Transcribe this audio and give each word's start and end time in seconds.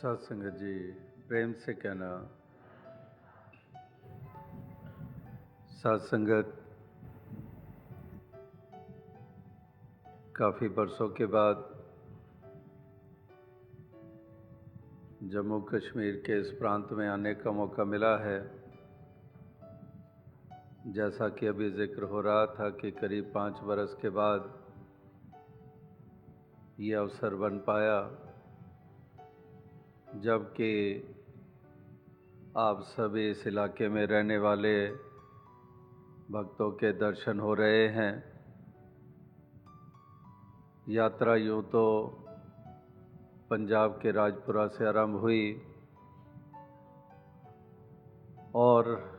सत्संगत 0.00 0.54
जी, 0.56 0.74
प्रेम 1.28 1.52
से 1.52 1.72
कहना। 1.74 2.10
सत्संगत 5.72 6.54
काफ़ी 10.36 10.68
बरसों 10.68 11.08
के 11.10 11.26
बाद 11.26 11.66
जम्मू 15.32 15.60
कश्मीर 15.72 16.16
के 16.26 16.40
इस 16.40 16.50
प्रांत 16.52 16.92
में 16.92 17.06
आने 17.08 17.34
का 17.34 17.52
मौका 17.52 17.84
मिला 17.84 18.16
है। 18.24 18.40
जैसा 20.92 21.28
कि 21.28 21.46
अभी 21.46 21.70
ज़िक्र 21.72 22.10
हो 22.14 22.20
रहा 22.20 22.46
था 22.46 22.70
कि 22.80 22.90
करीब 23.02 23.30
पाँच 23.34 23.60
बरस 23.64 23.96
के 24.02 24.10
बाद 24.16 24.50
ये 26.80 26.94
अवसर 26.94 27.34
बन 27.34 27.58
पाया। 27.68 28.29
जबकि 30.16 30.72
आप 32.56 32.80
सभी 32.82 33.30
इस 33.30 33.46
इलाके 33.46 33.88
में 33.88 34.06
रहने 34.06 34.38
वाले 34.38 34.88
भक्तों 36.30 36.70
के 36.70 36.92
दर्शन 36.92 37.40
हो 37.40 37.54
रहे 37.54 37.86
हैं। 37.88 38.12
यात्रा 40.88 41.36
यूँ 41.36 41.62
तो 41.62 42.06
पंजाब 43.50 43.98
के 44.02 44.10
राजपुरा 44.10 44.66
से 44.66 44.86
आरंभ 44.86 45.16
हुई 45.16 45.62
और 48.54 49.18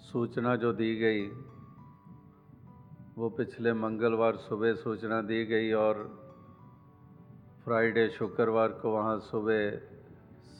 सूचना 0.00 0.56
जो 0.56 0.72
दी 0.72 0.94
गई, 0.96 1.26
वो 3.18 3.28
पिछले 3.30 3.72
मंगलवार 3.72 4.36
सुबह 4.36 4.74
सूचना 4.74 5.22
दी 5.22 5.44
गई 5.44 5.72
और 5.72 6.23
फ्राइडे 7.64 8.08
शुक्रवार 8.08 8.68
को 8.68 8.90
वहाँ 8.90 9.18
सुबह 9.20 9.76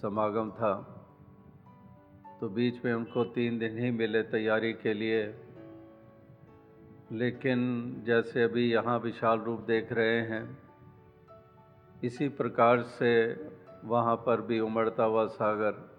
समागम 0.03 0.51
था। 0.51 0.73
तो 2.41 2.49
बीच 2.49 2.85
में 2.85 2.95
उनको 2.95 3.25
तीन 3.25 3.59
दिन 3.59 3.79
ही 3.79 3.91
मिले 3.91 4.23
तैयारी 4.23 4.73
के 4.73 4.95
लिए। 4.95 5.35
लेकिन 7.13 7.59
जैसे 8.07 8.43
अभी 8.43 8.73
यहाँ 8.73 8.99
विशाल 8.99 9.41
रूप 9.41 9.61
देख 9.61 9.93
रहे 9.93 10.21
हैं, 10.21 10.59
इसी 12.05 12.29
प्रकार 12.29 12.83
से 12.83 13.13
वहाँ 13.85 14.17
पर 14.17 14.41
भी 14.41 14.61
उमड़ता 14.61 15.05
हुआ 15.05 15.27
सागर। 15.27 15.95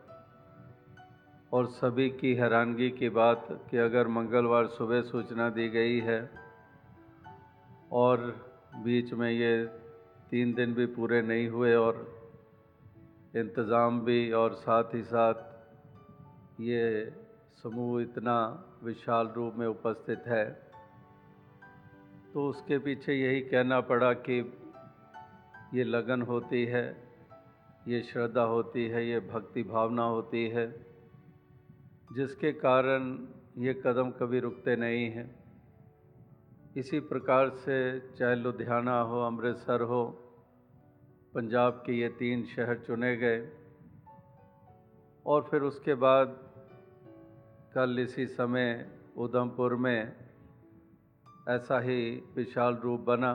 और 1.54 1.66
सभी 1.66 2.10
की 2.10 2.36
हैरानगी 2.36 2.90
की 2.90 3.10
बात 3.10 3.48
कि 3.72 3.78
अगर 3.78 4.08
मंगलवार 4.08 4.68
सुबह 4.68 5.02
सूचना 5.02 5.50
दी 5.50 5.70
गई 5.70 6.00
है 6.00 6.30
और 7.92 8.18
बीच 8.76 9.14
में 9.14 9.32
ये 9.32 9.85
तीन 10.32 10.54
दिन 10.54 10.74
भी 10.74 10.86
पूरे 10.86 11.22
नहीं 11.22 11.48
हुए 11.48 11.74
और 11.76 11.98
इंतज़ाम 13.36 14.00
भी 14.02 14.32
और 14.32 14.54
साथ 14.54 14.94
ही 14.96 15.02
साथ 15.04 16.62
ये 16.62 16.84
समूह 17.64 18.02
इतना 18.02 18.38
विशाल 18.84 19.28
रूप 19.28 19.56
में 19.56 19.68
उपस्थित 19.68 20.24
है। 20.28 20.46
तो 22.34 22.48
उसके 22.50 22.78
पीछे 22.80 23.14
यही 23.14 23.42
कहना 23.42 23.80
पड़ा 23.82 24.12
कि 24.14 24.40
ये 25.74 25.84
लगन 25.84 26.22
होती 26.22 26.66
है, 26.66 26.86
ये 27.88 28.02
श्रद्धा 28.02 28.42
होती 28.44 28.88
है, 28.88 29.08
ये 29.08 29.20
भक्ति 29.20 29.64
भावना 29.64 30.04
होती 30.04 30.48
है, 30.50 30.68
जिसके 32.14 32.52
कारण 32.52 33.18
ये 33.58 33.74
कदम 33.86 34.10
कभी 34.12 34.40
रुकते 34.40 34.76
नहीं 34.76 35.10
हैं। 35.12 35.45
इसी 36.76 37.00
प्रकार 37.00 37.50
से 37.50 37.76
चाहे 38.20 38.36
लुधियाना 38.36 39.00
हो, 39.02 39.22
अमृतसर 39.22 39.82
हो, 39.82 40.04
पंजाब 41.36 41.82
के 41.86 41.94
ये 41.94 42.10
तीन 42.10 42.44
शहर 42.46 42.78
चुने 42.78 43.16
गए 43.18 43.40
और 45.26 45.48
फिर 45.52 45.62
उसके 45.62 45.96
बाद 45.96 46.36
कल 47.76 48.00
इसी 48.00 48.26
समय 48.28 48.68
उधमपुर 49.18 49.76
में 49.76 50.14
ऐसा 51.50 51.80
ही 51.80 52.00
विशाल 52.36 52.76
रूप 52.76 53.00
बना। 53.00 53.34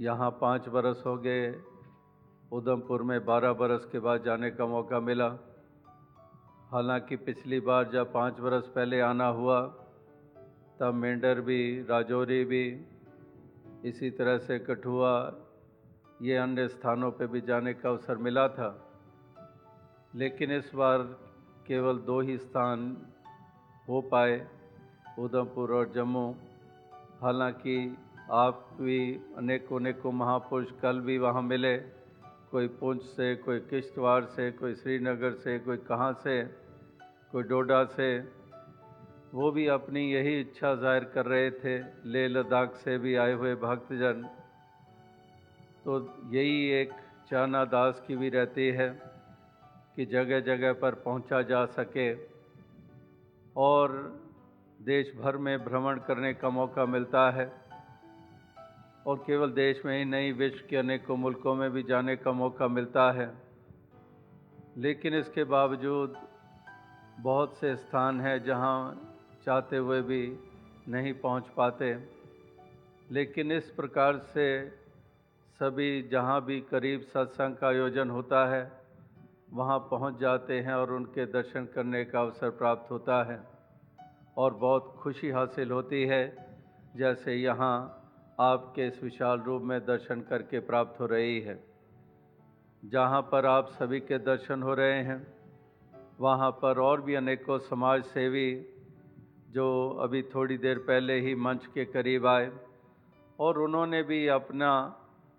यहाँ 0.00 0.30
पाँच 0.40 0.68
बरस 0.68 1.02
हो 1.06 1.16
गए, 1.16 1.54
उधमपुर 2.52 3.02
में 3.02 3.24
बारह 3.24 3.52
बरस 3.52 3.88
के 3.92 3.98
बाद 3.98 4.24
जाने 4.24 4.50
का 4.50 4.66
मौका 4.66 5.00
मिला। 5.00 5.28
हालाँकि 6.70 7.16
पिछली 7.16 7.60
बार 7.60 7.90
जब 7.90 8.12
पाँच 8.12 8.40
बरस 8.40 8.72
पहले 8.74 9.00
आना 9.00 9.26
हुआ 9.26 9.85
तब 10.80 10.94
मेंढर 10.94 11.40
भी, 11.40 11.82
राजौरी 11.82 12.44
भी, 12.44 12.80
इसी 13.84 14.10
तरह 14.10 14.38
से 14.38 14.58
कठुआ, 14.58 15.34
ये 16.22 16.36
अन्य 16.36 16.68
स्थानों 16.68 17.10
पे 17.10 17.26
भी 17.26 17.40
जाने 17.40 17.74
का 17.74 17.88
अवसर 17.88 18.16
मिला 18.16 18.48
था। 18.48 18.82
लेकिन 20.14 20.52
इस 20.52 20.72
बार 20.74 21.02
केवल 21.66 21.98
दो 21.98 22.20
ही 22.20 22.38
स्थान 22.38 22.96
हो 23.88 24.00
पाए, 24.00 24.48
उधमपुर 25.18 25.72
और 25.72 25.92
जम्मू। 25.92 26.34
हालाँकि 27.20 27.96
आप 28.30 28.68
भी 28.80 29.20
अनेकों 29.36 29.80
अनेकों 29.80 30.12
महापुरुष 30.12 30.70
कल 30.82 31.00
भी 31.00 31.18
वहाँ 31.18 31.42
मिले, 31.42 31.76
कोई 32.50 32.68
पुंछ 32.68 33.02
से, 33.02 33.36
कोई 33.36 33.58
किश्तवाड़ 33.58 34.24
से, 34.24 34.50
कोई 34.50 34.74
श्रीनगर 34.74 35.32
से, 35.32 35.58
कोई 35.58 35.76
कहाँ 35.76 36.12
से, 36.12 36.44
कोई 37.32 37.42
डोडा 37.42 37.84
से। 37.84 38.35
वो 39.34 39.50
भी 39.50 39.66
अपनी 39.68 40.00
यही 40.12 40.38
इच्छा 40.40 40.74
ज़ाहिर 40.74 41.04
कर 41.14 41.26
रहे 41.26 41.50
थे 41.52 41.78
लेह 42.08 42.28
लद्दाख 42.28 42.74
से 42.76 42.96
भी 42.98 43.14
आए 43.16 43.32
हुए 43.32 43.54
भक्तजन। 43.56 44.22
तो 45.84 45.98
यही 46.30 46.56
एक 46.72 46.92
चाना 47.30 47.64
दास 47.66 48.02
की 48.06 48.16
भी 48.16 48.28
रहती 48.28 48.66
है 48.72 48.88
कि 49.96 50.06
जगह 50.06 50.40
जगह 50.46 50.72
पर 50.72 50.94
पहुँचा 51.04 51.40
जा 51.42 51.64
सके 51.74 52.12
और 53.56 53.92
देश 54.80 55.12
भर 55.16 55.36
में 55.36 55.58
भ्रमण 55.64 55.98
करने 55.98 56.32
का 56.34 56.50
मौका 56.50 56.84
मिलता 56.86 57.30
है 57.30 57.50
और 59.06 59.16
केवल 59.26 59.50
देश 59.52 59.82
में 59.86 59.96
ही 59.98 60.04
नहीं, 60.04 60.32
विश्व 60.32 60.66
के 60.70 60.76
अनेकों 60.76 61.16
मुल्कों 61.16 61.54
में 61.54 61.70
भी 61.70 61.82
जाने 61.82 62.16
का 62.16 62.32
मौका 62.32 62.68
मिलता 62.68 63.10
है। 63.12 63.30
लेकिन 64.78 65.14
इसके 65.14 65.44
बावजूद 65.46 66.16
बहुत 67.20 67.56
से 67.56 67.74
स्थान 67.76 68.20
हैं 68.20 68.42
जहाँ 68.44 68.78
चाहते 69.46 69.76
हुए 69.76 70.00
भी 70.02 70.22
नहीं 70.88 71.12
पहुँच 71.14 71.48
पाते। 71.56 71.94
लेकिन 73.10 73.52
इस 73.52 73.70
प्रकार 73.70 74.18
से 74.18 74.46
सभी 75.60 76.02
जहाँ 76.02 76.40
भी 76.44 76.60
करीब 76.60 77.02
सत्संग 77.02 77.56
का 77.56 77.68
आयोजन 77.68 78.10
होता 78.10 78.44
है, 78.46 78.62
वहाँ 79.52 79.78
पहुँच 79.90 80.18
जाते 80.20 80.58
हैं 80.60 80.74
और 80.74 80.92
उनके 80.92 81.26
दर्शन 81.26 81.68
करने 81.74 82.04
का 82.04 82.20
अवसर 82.20 82.50
प्राप्त 82.50 82.90
होता 82.90 83.22
है 83.24 83.40
और 84.36 84.54
बहुत 84.54 84.94
खुशी 84.98 85.30
हासिल 85.30 85.70
होती 85.70 86.02
है, 86.04 86.22
जैसे 86.96 87.34
यहाँ 87.34 88.02
आपके 88.40 88.86
इस 88.86 89.02
विशाल 89.02 89.40
रूप 89.40 89.62
में 89.62 89.80
दर्शन 89.80 90.20
करके 90.20 90.58
प्राप्त 90.60 91.00
हो 91.00 91.06
रही 91.06 91.40
है। 91.40 91.58
जहाँ 92.82 93.22
पर 93.22 93.46
आप 93.46 93.68
सभी 93.70 94.00
के 94.00 94.18
दर्शन 94.18 94.62
हो 94.62 94.74
रहे 94.74 95.02
हैं, 95.02 95.26
वहाँ 96.20 96.50
पर 96.50 96.78
और 96.78 97.00
भी 97.00 97.14
अनेकों 97.14 97.58
समाज 97.58 98.04
सेवी 98.04 98.48
जो 99.56 99.66
अभी 100.00 100.22
थोड़ी 100.22 100.56
देर 100.58 100.78
पहले 100.78 101.14
ही 101.20 101.34
मंच 101.34 101.66
के 101.66 101.84
करीब 101.84 102.26
आए 102.26 102.50
और 103.40 103.58
उन्होंने 103.58 104.02
भी 104.02 104.26
अपना 104.28 104.72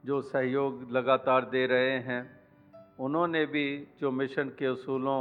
जो 0.05 0.21
सहयोग 0.21 0.91
लगातार 0.91 1.45
दे 1.45 1.65
रहे 1.65 1.99
हैं, 1.99 2.21
उन्होंने 2.99 3.45
भी 3.45 3.65
जो 4.01 4.11
मिशन 4.11 4.49
के 4.49 4.65
असूलों 4.65 5.19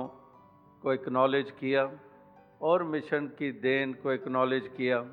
को 0.82 0.92
एक्नॉलेज 0.92 1.50
किया 1.50 1.84
और 2.62 2.84
मिशन 2.84 3.26
की 3.38 3.52
देन 3.52 3.92
को 3.92 4.12
एक्नॉलेज 4.12 4.70
किया 4.76 5.04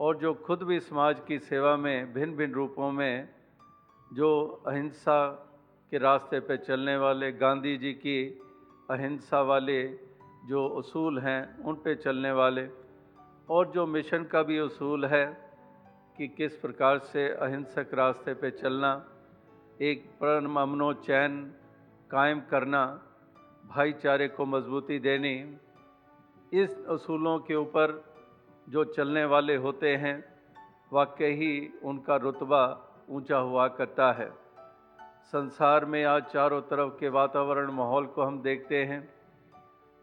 और 0.00 0.16
जो 0.16 0.34
खुद 0.34 0.62
भी 0.62 0.80
समाज 0.80 1.16
की 1.28 1.38
सेवा 1.38 1.76
में 1.76 2.12
भिन्न 2.12 2.36
भिन्न 2.36 2.54
रूपों 2.54 2.92
में 2.92 3.28
जो 4.12 4.30
अहिंसा 4.66 5.18
के 5.90 5.98
रास्ते 5.98 6.40
पर 6.40 6.56
चलने 6.56 6.96
वाले, 6.96 7.32
गांधी 7.32 7.76
जी 7.78 7.92
की 7.92 8.20
अहिंसा 8.90 9.42
वाले 9.42 9.82
जो 10.46 10.68
असूल 10.68 11.18
हैं, 11.18 11.42
उन 11.64 11.74
पे 11.74 11.94
चलने 11.94 12.32
वाले 12.32 12.83
और 13.48 13.70
जो 13.70 13.86
मिशन 13.86 14.24
का 14.24 14.42
भी 14.42 14.58
असूल 14.58 15.04
है 15.04 15.26
कि 16.16 16.28
किस 16.28 16.56
प्रकार 16.56 16.98
से 16.98 17.28
अहिंसक 17.28 17.94
रास्ते 17.94 18.34
पे 18.34 18.50
चलना, 18.50 18.92
एक 19.80 20.04
प्रण 20.20 20.56
अमनो 20.56 20.92
चैन 20.92 21.54
कायम 22.10 22.40
करना, 22.40 22.84
भाईचारे 23.66 24.28
को 24.28 24.44
मजबूती 24.44 24.98
देनी, 24.98 25.34
इस 26.52 26.86
असूलों 26.86 27.38
के 27.38 27.54
ऊपर 27.54 28.04
जो 28.68 28.84
चलने 28.84 29.24
वाले 29.24 29.56
होते 29.56 29.96
हैं, 29.96 30.24
वाकई 30.92 31.32
ही 31.32 31.70
उनका 31.82 32.16
रुतबा 32.16 32.64
ऊँचा 33.10 33.36
हुआ 33.36 33.68
करता 33.68 34.12
है। 34.12 34.30
संसार 35.24 35.84
में 35.84 36.04
आज 36.04 36.22
चारों 36.22 36.60
तरफ़ 36.62 36.92
के 37.00 37.08
वातावरण 37.08 37.70
माहौल 37.70 38.06
को 38.06 38.22
हम 38.22 38.42
देखते 38.42 38.84
हैं, 38.84 39.08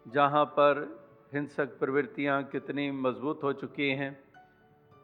जहाँ 0.08 0.46
पर 0.46 1.02
हिंसक 1.34 1.80
प्रवृत्तियाँ 1.80 2.44
कितनी 2.44 2.92
मज़बूत 2.92 3.40
हो 3.44 3.54
चुकी 3.54 3.90
हैं। 3.90 4.24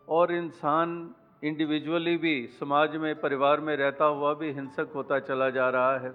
और 0.09 0.31
इंसान 0.31 1.15
इंडिविजुअली 1.43 2.17
भी, 2.17 2.47
समाज 2.47 2.95
में, 2.95 3.19
परिवार 3.19 3.59
में 3.59 3.77
रहता 3.77 4.05
हुआ 4.05 4.33
भी 4.33 4.51
हिंसक 4.51 4.91
होता 4.95 5.19
चला 5.19 5.49
जा 5.49 5.69
रहा 5.69 5.97
है। 5.97 6.11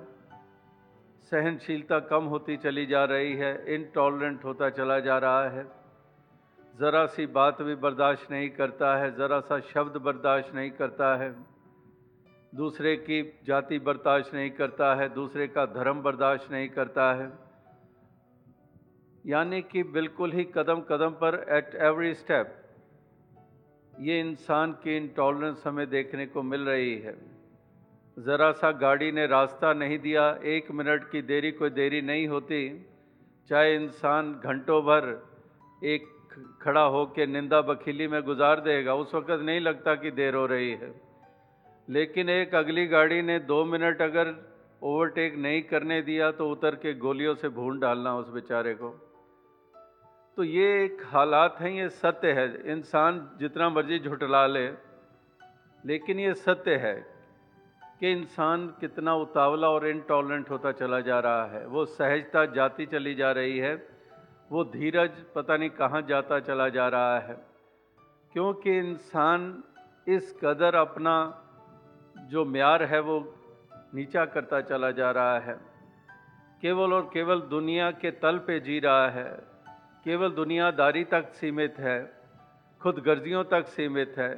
सहनशीलता 1.23 2.01
कम 2.01 2.25
होती 2.25 2.57
चली 2.57 2.87
जा 2.87 3.05
रही 3.05 3.33
है 3.33 3.75
इनटॉलरेंट 3.75 4.45
होता 4.45 4.71
चला 4.71 5.01
जा 5.01 5.19
रहा 5.19 5.49
है। 5.49 5.65
ज़रा 6.79 7.07
सी 7.07 7.27
बात 7.27 7.63
भी 7.63 7.75
बर्दाश्त 7.75 8.31
नहीं 8.31 8.51
करता 8.51 8.97
है, 8.97 9.15
ज़रा 9.15 9.41
सा 9.41 9.61
शब्द 9.61 9.97
बर्दाश्त 9.97 10.55
नहीं 10.55 10.71
करता 10.71 11.17
है। 11.17 11.37
दूसरे 12.55 12.97
की 12.97 13.41
जाति 13.45 13.79
बर्दाश्त 13.79 14.35
नहीं 14.35 14.51
करता 14.51 14.95
है, 14.95 15.09
दूसरे 15.09 15.49
का 15.49 15.67
धर्म 15.67 16.03
बर्दाश्त 16.03 16.53
नहीं 16.53 16.69
करता 16.69 17.15
है। 17.15 17.52
यानी 19.25 19.61
कि 19.63 19.83
बिल्कुल 19.93 20.33
ही 20.33 20.45
कदम 20.55 20.81
कदम 20.81 21.11
पर 21.19 21.35
एट 21.49 21.75
एवरी 21.83 22.13
स्टेप 22.15 22.59
ये 23.95 24.19
इंसान 24.21 24.73
की 24.83 24.97
इंटॉलरेंस 24.97 25.63
हमें 25.67 25.89
देखने 25.91 26.27
को 26.27 26.43
मिल 26.43 26.61
रही 26.61 26.95
है। 26.99 27.15
ज़रा 28.17 28.51
सा 28.53 28.71
गाड़ी 28.79 29.11
ने 29.13 29.27
रास्ता 29.27 29.73
नहीं 29.73 29.99
दिया, 29.99 30.25
एक 30.45 30.71
मिनट 30.71 31.05
की 31.11 31.23
देरी 31.23 31.51
कोई 31.53 31.71
देरी 31.71 32.01
नहीं 32.03 32.27
होती। 32.29 32.61
चाहे 33.51 33.75
इंसान 33.75 34.33
घंटों 34.45 34.81
भर 34.83 35.07
एक 35.85 36.09
खड़ा 36.63 36.83
हो 36.87 37.05
के 37.07 37.27
निंदा 37.27 37.61
बखीली 37.61 38.07
में 38.09 38.23
गुजार 38.23 38.61
देगा, 38.61 38.95
उस 38.95 39.15
वक़्त 39.15 39.41
नहीं 39.43 39.61
लगता 39.61 39.95
कि 39.95 40.11
देर 40.11 40.35
हो 40.35 40.45
रही 40.47 40.71
है। 40.73 40.93
लेकिन 41.89 42.29
एक 42.31 42.55
अगली 42.55 42.87
गाड़ी 42.87 43.23
ने 43.23 43.39
दो 43.39 43.65
मिनट 43.65 44.03
अगर 44.03 44.35
ओवरटेक 44.83 45.37
नहीं 45.39 45.63
करने 45.63 46.03
दिया 46.03 46.31
तो 46.33 46.51
उतर 46.51 46.75
के 46.75 46.95
गोलियों 46.99 47.35
से 47.35 47.49
भून 47.51 47.79
डालना 47.79 48.17
उस 48.17 48.29
बेचारे 48.29 48.75
को। 48.75 48.95
तो 50.37 50.45
ये 50.45 50.85
एक 50.85 51.03
हालात 51.07 51.57
हैं, 51.61 51.71
ये 51.71 51.89
सत्य 51.89 52.33
है। 52.33 52.73
इंसान 52.73 53.31
जितना 53.39 53.71
मर्ज़ी 53.71 53.99
झुटला 53.99 54.47
ले, 54.47 54.69
लेकिन 55.85 56.21
ये 56.21 56.35
सत्य 56.35 56.77
है 56.77 57.07
कि 58.01 58.13
इंसान 58.13 58.67
कितना 58.81 59.15
उतावला 59.15 59.69
और 59.69 59.87
इनटॉलरेंट 59.87 60.51
होता 60.51 60.73
चला 60.73 61.01
जा 61.01 61.21
रहा 61.21 61.47
है। 61.47 61.67
वो 61.67 61.85
सहजता 61.85 62.47
जाती 62.47 62.87
चली 62.87 63.15
जा 63.15 63.33
रही 63.33 63.59
है, 63.59 63.89
वो 64.53 64.65
धीरज 64.65 65.11
पता 65.35 65.57
नहीं 65.57 65.71
कहाँ 65.71 66.03
जाता 66.03 66.41
चला 66.41 66.69
जा 66.69 66.89
रहा 66.89 67.19
है। 67.19 67.47
क्योंकि 68.33 68.79
इंसान 68.79 69.65
इस 70.09 70.39
कदर 70.45 70.75
अपना 70.75 71.45
जो 72.19 72.45
म्यार 72.45 72.83
है, 72.83 73.01
वो 73.01 73.35
नीचा 73.95 74.25
करता 74.25 74.61
चला 74.61 74.91
जा 74.91 75.11
रहा 75.11 75.39
है। 75.39 75.61
केवल 76.63 76.93
और 76.93 77.11
केवल 77.13 77.41
दुनिया 77.41 77.91
के 77.91 78.11
तल 78.11 78.39
पे 78.39 78.61
जी 78.61 78.81
रहा 78.81 79.09
है। 79.09 79.52
केवल 80.07 80.31
दुनियादारी 80.31 81.05
तक 81.05 81.29
सीमित 81.31 81.75
है, 81.79 81.99
खुद 82.81 82.99
गर्जियों 82.99 83.45
तक 83.45 83.67
सीमित 83.67 84.15
है। 84.19 84.35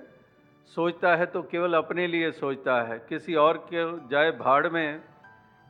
सोचता 0.76 1.14
है 1.16 1.26
तो 1.26 1.43
केवल 1.43 1.75
अपने 1.75 2.06
लिए 2.06 2.31
सोचता 2.32 2.82
है, 2.82 2.99
किसी 3.08 3.34
और 3.34 3.58
के 3.72 3.84
जाए 4.08 4.31
भाड़ 4.31 4.69
में, 4.69 5.00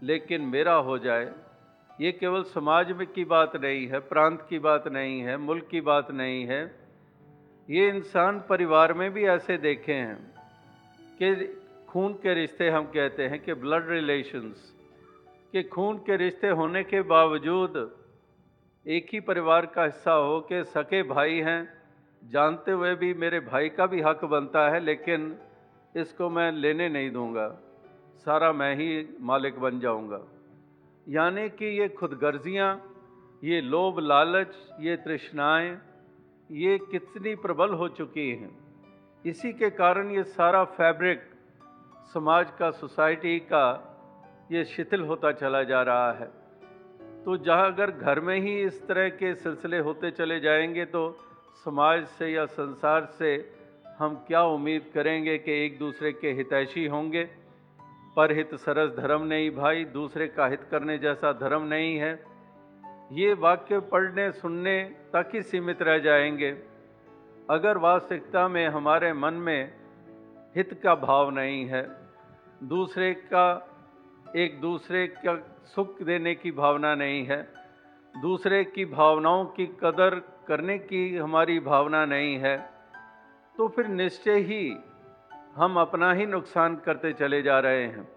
लेकिन 0.02 0.42
मेरा 0.42 0.74
हो 0.74 0.98
जाए। 0.98 1.32
ये 2.00 2.12
केवल 2.12 2.42
समाज 2.42 2.92
में 2.92 3.06
की 3.06 3.24
बात 3.24 3.56
नहीं 3.56 3.86
है, 3.86 3.98
प्रांत 3.98 4.46
की 4.50 4.58
बात 4.58 4.88
नहीं 4.88 5.20
है, 5.20 5.36
मुल्क 5.36 5.68
की 5.70 5.80
बात 5.80 6.10
नहीं 6.10 6.44
है। 6.46 6.62
ये 7.68 7.88
इंसान 7.88 8.40
परिवार 8.48 8.92
में 8.92 9.10
भी 9.10 9.24
ऐसे 9.24 9.56
देखे 9.58 9.92
हैं 9.92 10.16
कि 11.22 11.34
खून 11.88 12.12
के 12.12 12.34
रिश्ते 12.34 12.70
हम 12.70 12.84
कहते 12.84 13.26
हैं 13.28 13.38
कि 13.40 13.54
ब्लड 13.54 13.88
रिलेशंस 13.88 14.72
कि 15.52 15.62
खून 15.62 15.98
के 15.98 16.16
रिश्ते 16.16 16.48
होने 16.48 16.82
के 16.84 17.02
बावजूद 17.02 17.76
एक 18.86 19.06
ही 19.12 19.20
परिवार 19.20 19.66
का 19.66 19.84
हिस्सा 19.84 20.12
हो 20.12 20.40
के 20.40 20.64
सके 20.64 21.02
भाई 21.02 21.34
हैं। 21.34 21.72
जानते 22.30 22.70
हुए 22.70 22.94
भी 22.94 23.14
मेरे 23.14 23.40
भाई 23.40 23.68
का 23.68 23.86
भी 23.86 24.00
हक 24.00 24.24
बनता 24.24 24.70
है, 24.70 24.80
लेकिन 24.80 25.36
इसको 25.96 26.30
मैं 26.30 26.52
लेने 26.52 26.88
नहीं 26.88 27.10
दूँगा। 27.10 27.48
सारा 28.16 28.52
मैं 28.52 28.74
ही 28.76 29.16
मालिक 29.20 29.58
बन 29.58 29.80
जाऊँगा। 29.80 30.20
यानी 31.08 31.48
कि 31.48 31.80
ये 31.80 31.88
खुदगर्जियाँ, 31.88 32.82
ये 33.44 33.60
लोभ 33.60 33.98
लालच, 33.98 34.54
ये 34.80 34.96
तृष्णाएँ, 34.96 35.80
ये 36.50 36.78
कितनी 36.78 37.34
प्रबल 37.34 37.70
हो 37.70 37.88
चुकी 37.88 38.30
हैं। 38.30 38.56
इसी 39.26 39.52
के 39.52 39.70
कारण 39.70 40.10
ये 40.10 40.24
सारा 40.24 40.64
फैब्रिक 40.64 41.22
समाज 42.14 42.50
का, 42.58 42.70
सोसाइटी 42.70 43.38
का, 43.38 43.66
ये 44.52 44.64
शिथिल 44.64 45.00
होता 45.00 45.32
चला 45.32 45.62
जा 45.62 45.82
रहा 45.82 46.12
है। 46.12 46.43
तो 47.24 47.36
जहाँ 47.36 47.66
अगर 47.66 47.90
घर 47.90 48.20
में 48.20 48.40
ही 48.40 48.62
इस 48.62 48.86
तरह 48.86 49.08
के 49.08 49.34
सिलसिले 49.34 49.78
होते 49.78 50.10
चले 50.10 50.40
जाएँगे 50.40 50.84
तो 50.84 51.18
समाज 51.64 52.06
से 52.06 52.28
या 52.28 52.46
संसार 52.46 53.04
से 53.04 53.54
हम 53.98 54.24
क्या 54.26 54.42
उम्मीद 54.42 54.90
करेंगे 54.94 55.38
कि 55.38 55.52
एक 55.66 55.78
दूसरे 55.78 56.12
के 56.12 56.32
हितैषी 56.32 56.86
होंगे? 56.86 57.24
पर 58.16 58.32
हित 58.32 58.54
सरस 58.54 58.96
धर्म 58.96 59.22
नहीं 59.22 59.50
भाई, 59.50 59.84
दूसरे 59.84 60.28
का 60.28 60.46
हित 60.46 60.62
करने 60.70 60.98
जैसा 60.98 61.32
धर्म 61.32 61.62
नहीं 61.62 61.96
है। 61.96 62.24
ये 63.12 63.34
वाक्य 63.34 63.80
पढ़ने, 63.80 64.32
सुनने 64.32 64.96
तक 65.12 65.30
ही 65.34 65.42
सीमित 65.42 65.82
रह 65.82 65.98
जाएँगे। 65.98 66.50
अगर 67.50 67.78
वास्तविकता 67.78 68.48
में 68.48 68.68
हमारे 68.68 69.12
मन 69.12 69.34
में 69.34 69.72
हित 70.56 70.80
का 70.82 70.94
भाव 70.94 71.30
नहीं 71.30 71.66
है, 71.66 71.90
दूसरे 72.62 73.14
का, 73.14 73.68
एक 74.36 74.60
दूसरे 74.60 75.06
का 75.06 75.53
सुख 75.64 76.02
देने 76.02 76.34
की 76.34 76.50
भावना 76.52 76.94
नहीं 76.94 77.24
है। 77.24 77.48
दूसरे 78.20 78.64
की 78.64 78.84
भावनाओं 78.84 79.44
की 79.44 79.66
कदर 79.66 80.20
करने 80.48 80.78
की 80.78 81.16
हमारी 81.16 81.60
भावना 81.60 82.04
नहीं 82.04 82.38
है। 82.38 82.70
तो 83.56 83.68
फिर 83.68 83.86
निश्चय 83.86 84.38
ही 84.38 84.76
हम 85.56 85.80
अपना 85.80 86.12
ही 86.12 86.26
नुकसान 86.26 86.76
करते 86.76 87.12
चले 87.12 87.42
जा 87.42 87.58
रहे 87.58 87.86
हैं। 87.86 88.08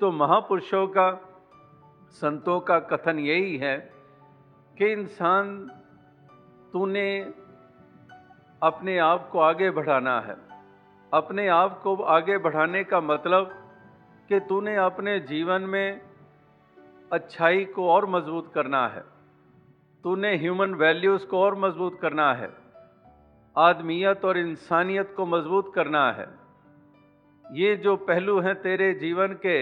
तो 0.00 0.12
महापुरुषों 0.12 0.86
का, 0.86 1.38
संतों 2.10 2.60
का 2.60 2.78
कथन 2.78 3.18
यही 3.18 3.56
है 3.56 3.92
कि 4.78 4.92
इंसान 4.92 5.70
तूने 6.72 7.20
अपने 8.62 8.98
आप 8.98 9.28
को 9.32 9.40
आगे 9.40 9.70
बढ़ाना 9.70 10.20
है। 10.20 10.36
अपने 11.12 11.48
आप 11.48 11.80
को 11.82 11.96
आगे 11.96 12.38
बढ़ाने 12.38 12.84
का 12.84 13.00
मतलब 13.00 13.54
कि 14.28 14.40
तूने 14.40 14.76
अपने 14.76 15.20
जीवन 15.20 15.62
में 15.62 16.11
अच्छाई 17.12 17.64
को 17.64 17.88
और 17.90 18.06
मज़बूत 18.06 18.52
करना 18.54 18.86
है। 18.88 19.04
तूने 20.04 20.36
ह्यूमन 20.36 20.74
वैल्यूज़ 20.74 21.26
को 21.26 21.38
और 21.38 21.54
मज़बूत 21.58 21.98
करना 22.00 22.32
है। 22.34 22.48
आदमियत 23.56 24.24
और 24.24 24.38
इंसानियत 24.38 25.12
को 25.16 25.26
मज़बूत 25.26 25.72
करना 25.74 26.10
है। 26.12 26.26
ये 27.44 27.74
जो 27.76 27.96
पहलू 28.02 28.38
हैं 28.40 28.54
तेरे 28.62 28.92
जीवन 28.94 29.36
के, 29.46 29.58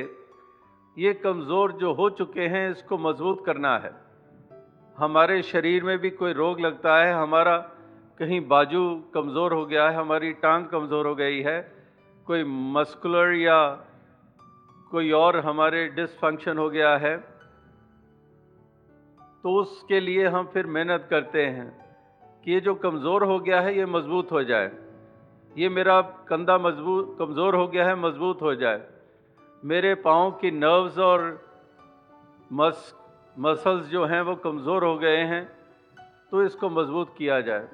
ये 0.97 1.12
कमज़ोर 1.14 1.72
जो 1.72 1.93
हो 1.93 2.08
चुके 2.10 2.46
हैं, 2.46 2.70
इसको 2.70 2.98
मज़बूत 2.98 3.43
करना 3.46 3.77
है। 3.79 3.93
हमारे 4.98 5.43
शरीर 5.43 5.84
में 5.84 5.98
भी 5.98 6.10
कोई 6.13 6.32
रोग 6.32 6.60
लगता 6.60 6.96
है, 6.96 7.13
हमारा 7.15 7.56
कहीं 8.19 8.41
बाजू 8.48 8.84
कमज़ोर 9.15 9.53
हो 9.53 9.65
गया 9.67 9.89
है, 9.89 9.96
हमारी 9.96 10.32
टांग 10.32 10.67
कमज़ोर 10.67 11.06
हो 11.06 11.15
गई 11.15 11.41
है, 11.41 11.60
कोई 12.27 12.44
मस्कुलर 12.75 13.32
या 13.34 13.58
कोई 14.91 15.10
और 15.13 15.36
हमारे 15.41 15.86
डिसफंक्शन 15.89 16.58
हो 16.58 16.69
गया 16.70 16.96
है 16.96 17.15
तो 19.44 19.55
उसके 19.56 20.01
लिए 20.01 20.27
हम 20.29 20.47
फिर 20.53 20.67
मेहनत 20.69 21.06
करते 21.11 21.44
हैं 21.47 21.69
कि 22.44 22.53
ये 22.53 22.61
जो 22.61 22.75
कमज़ोर 22.77 23.25
हो 23.25 23.39
गया 23.41 23.61
है, 23.61 23.77
ये 23.79 23.87
मज़बूत 23.87 24.32
हो 24.32 24.43
जाए। 24.44 24.70
ये 25.53 25.69
मेरा 25.69 26.01
कंधा 26.29 26.56
मज़बूत, 26.59 27.17
कमज़ोर 27.19 27.55
हो 27.55 27.67
गया 27.69 27.87
है, 27.87 27.94
मज़बूत 27.99 28.43
हो 28.43 28.55
जाए। 28.55 28.81
मेरे 29.63 29.94
पाँव 30.01 30.31
की 30.41 30.51
नर्व्स 30.53 30.99
और 31.01 31.23
मस, 32.51 32.94
मसल्स 33.39 33.87
जो 33.87 34.05
हैं, 34.05 34.20
वो 34.23 34.35
कमज़ोर 34.37 34.85
हो 34.85 34.97
गए 34.99 35.23
हैं 35.25 35.44
तो 36.31 36.43
इसको 36.44 36.69
मज़बूत 36.70 37.15
किया 37.19 37.41
जाए। 37.41 37.69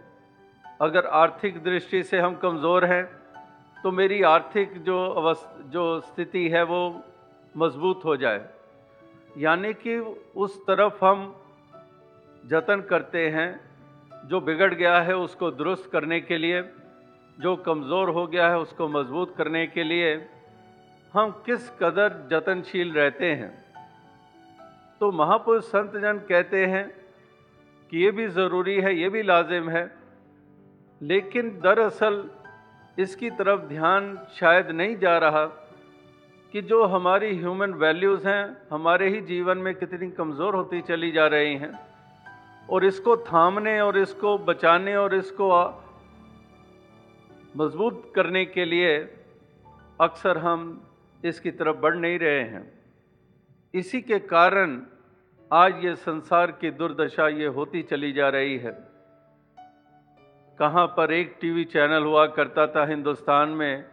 अगर 0.81 1.07
आर्थिक 1.17 1.63
दृष्टि 1.65 2.03
से 2.03 2.19
हम 2.21 2.35
कमज़ोर 2.37 2.85
हैं 2.85 3.05
तो 3.77 3.91
मेरी 3.93 4.21
आर्थिक 4.25 4.83
जो 4.85 4.99
अवस्थ 5.13 5.59
जो 5.73 5.85
स्थिति 6.03 6.49
है, 6.49 6.63
वो 6.65 7.03
मज़बूत 7.55 8.05
हो 8.05 8.17
जाए। 8.17 8.45
यानी 9.39 9.73
कि 9.77 9.99
उस 10.37 10.57
तरफ़ 10.67 11.05
हम 11.05 11.35
जतन 12.47 12.81
करते 12.81 13.29
हैं, 13.29 13.61
जो 14.27 14.41
बिगड़ 14.41 14.75
गया 14.75 15.01
है 15.01 15.17
उसको 15.17 15.51
दुरुस्त 15.51 15.91
करने 15.93 16.21
के 16.21 16.39
लिए, 16.39 16.63
जो 17.39 17.57
कमज़ोर 17.57 18.11
हो 18.11 18.27
गया 18.27 18.49
है 18.49 18.59
उसको 18.59 18.89
मज़बूत 18.89 19.35
करने 19.37 19.67
के 19.67 19.85
लिए 19.85 20.15
हम 21.15 21.31
किस 21.47 21.69
कदर 21.71 22.29
जतनशील 22.31 22.93
रहते 22.93 23.27
हैं? 23.33 23.51
तो 25.01 25.11
महापुरुष 25.13 25.65
संत 25.65 25.93
जन 25.93 26.19
कहते 26.19 26.65
हैं 26.67 26.89
कि 27.93 27.99
ये 27.99 28.11
भी 28.11 28.27
ज़रूरी 28.29 28.81
है, 28.81 28.95
ये 28.97 29.09
भी 29.09 29.23
लाजिम 29.23 29.69
है, 29.71 29.91
लेकिन 31.01 31.51
दरअसल 31.61 32.25
इसकी 32.99 33.31
तरफ़ 33.31 33.61
ध्यान 33.61 34.17
शायद 34.35 34.71
नहीं 34.71 34.97
जा 34.97 35.17
रहा 35.19 35.45
कि 36.55 36.63
जो 36.63 36.85
हमारी 36.85 37.35
ह्यूमन 37.37 37.73
वैल्यूज़ 37.75 38.27
हैं, 38.29 38.57
हमारे 38.73 39.09
ही 39.09 39.21
जीवन 39.21 39.59
में 39.59 39.75
कितनी 39.75 40.11
कमज़ोर 40.11 40.55
होती 40.55 40.81
चली 40.81 41.11
जा 41.13 41.27
रही 41.27 41.55
हैं। 41.57 41.86
और 42.71 42.85
इसको 42.85 43.17
थामने 43.25 43.81
और 43.81 43.99
इसको 43.99 44.37
बचाने 44.39 44.95
और 44.97 45.15
इसको 45.15 45.49
मज़बूत 47.57 48.13
करने 48.15 48.45
के 48.45 48.65
लिए 48.65 48.97
अक्सर 50.01 50.39
हम 50.39 50.65
इसकी 51.25 51.51
तरफ़ 51.51 51.77
बढ़ 51.77 51.97
नहीं 51.97 52.19
रहे 52.19 52.43
हैं। 52.43 52.65
इसी 53.75 54.01
के 54.01 54.19
कारण 54.27 54.81
आज 55.51 55.85
ये 55.85 55.95
संसार 55.97 56.51
की 56.53 56.71
दुर्दशा 56.73 57.29
ये 57.29 57.47
होती 57.57 57.83
चली 57.83 58.13
जा 58.13 58.29
रही 58.29 58.57
है। 58.59 58.73
कहाँ 60.59 60.87
पर 60.87 61.13
एक 61.13 61.37
टीवी 61.41 61.65
चैनल 61.67 62.03
हुआ 62.03 62.27
करता 62.27 62.67
था 62.67 62.85
हिंदुस्तान 62.87 63.49
में, 63.51 63.85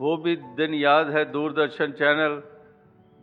वो 0.00 0.16
भी 0.16 0.36
दिन 0.56 0.74
याद 0.74 1.10
है 1.10 1.24
दूरदर्शन 1.32 1.92
चैनल, 1.92 2.42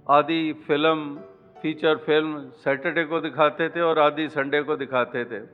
आदि 0.08 0.53
फ़िल्म 0.67 1.20
फीचर 1.61 1.97
फ़िल्म 1.97 2.49
सैटरडे 2.49 3.03
को 3.03 3.19
दिखाते 3.19 3.69
थे 3.69 3.81
और 3.81 3.99
आधी 3.99 4.29
संडे 4.29 4.61
को 4.61 4.75
दिखाते 4.75 5.25
थे। 5.25 5.45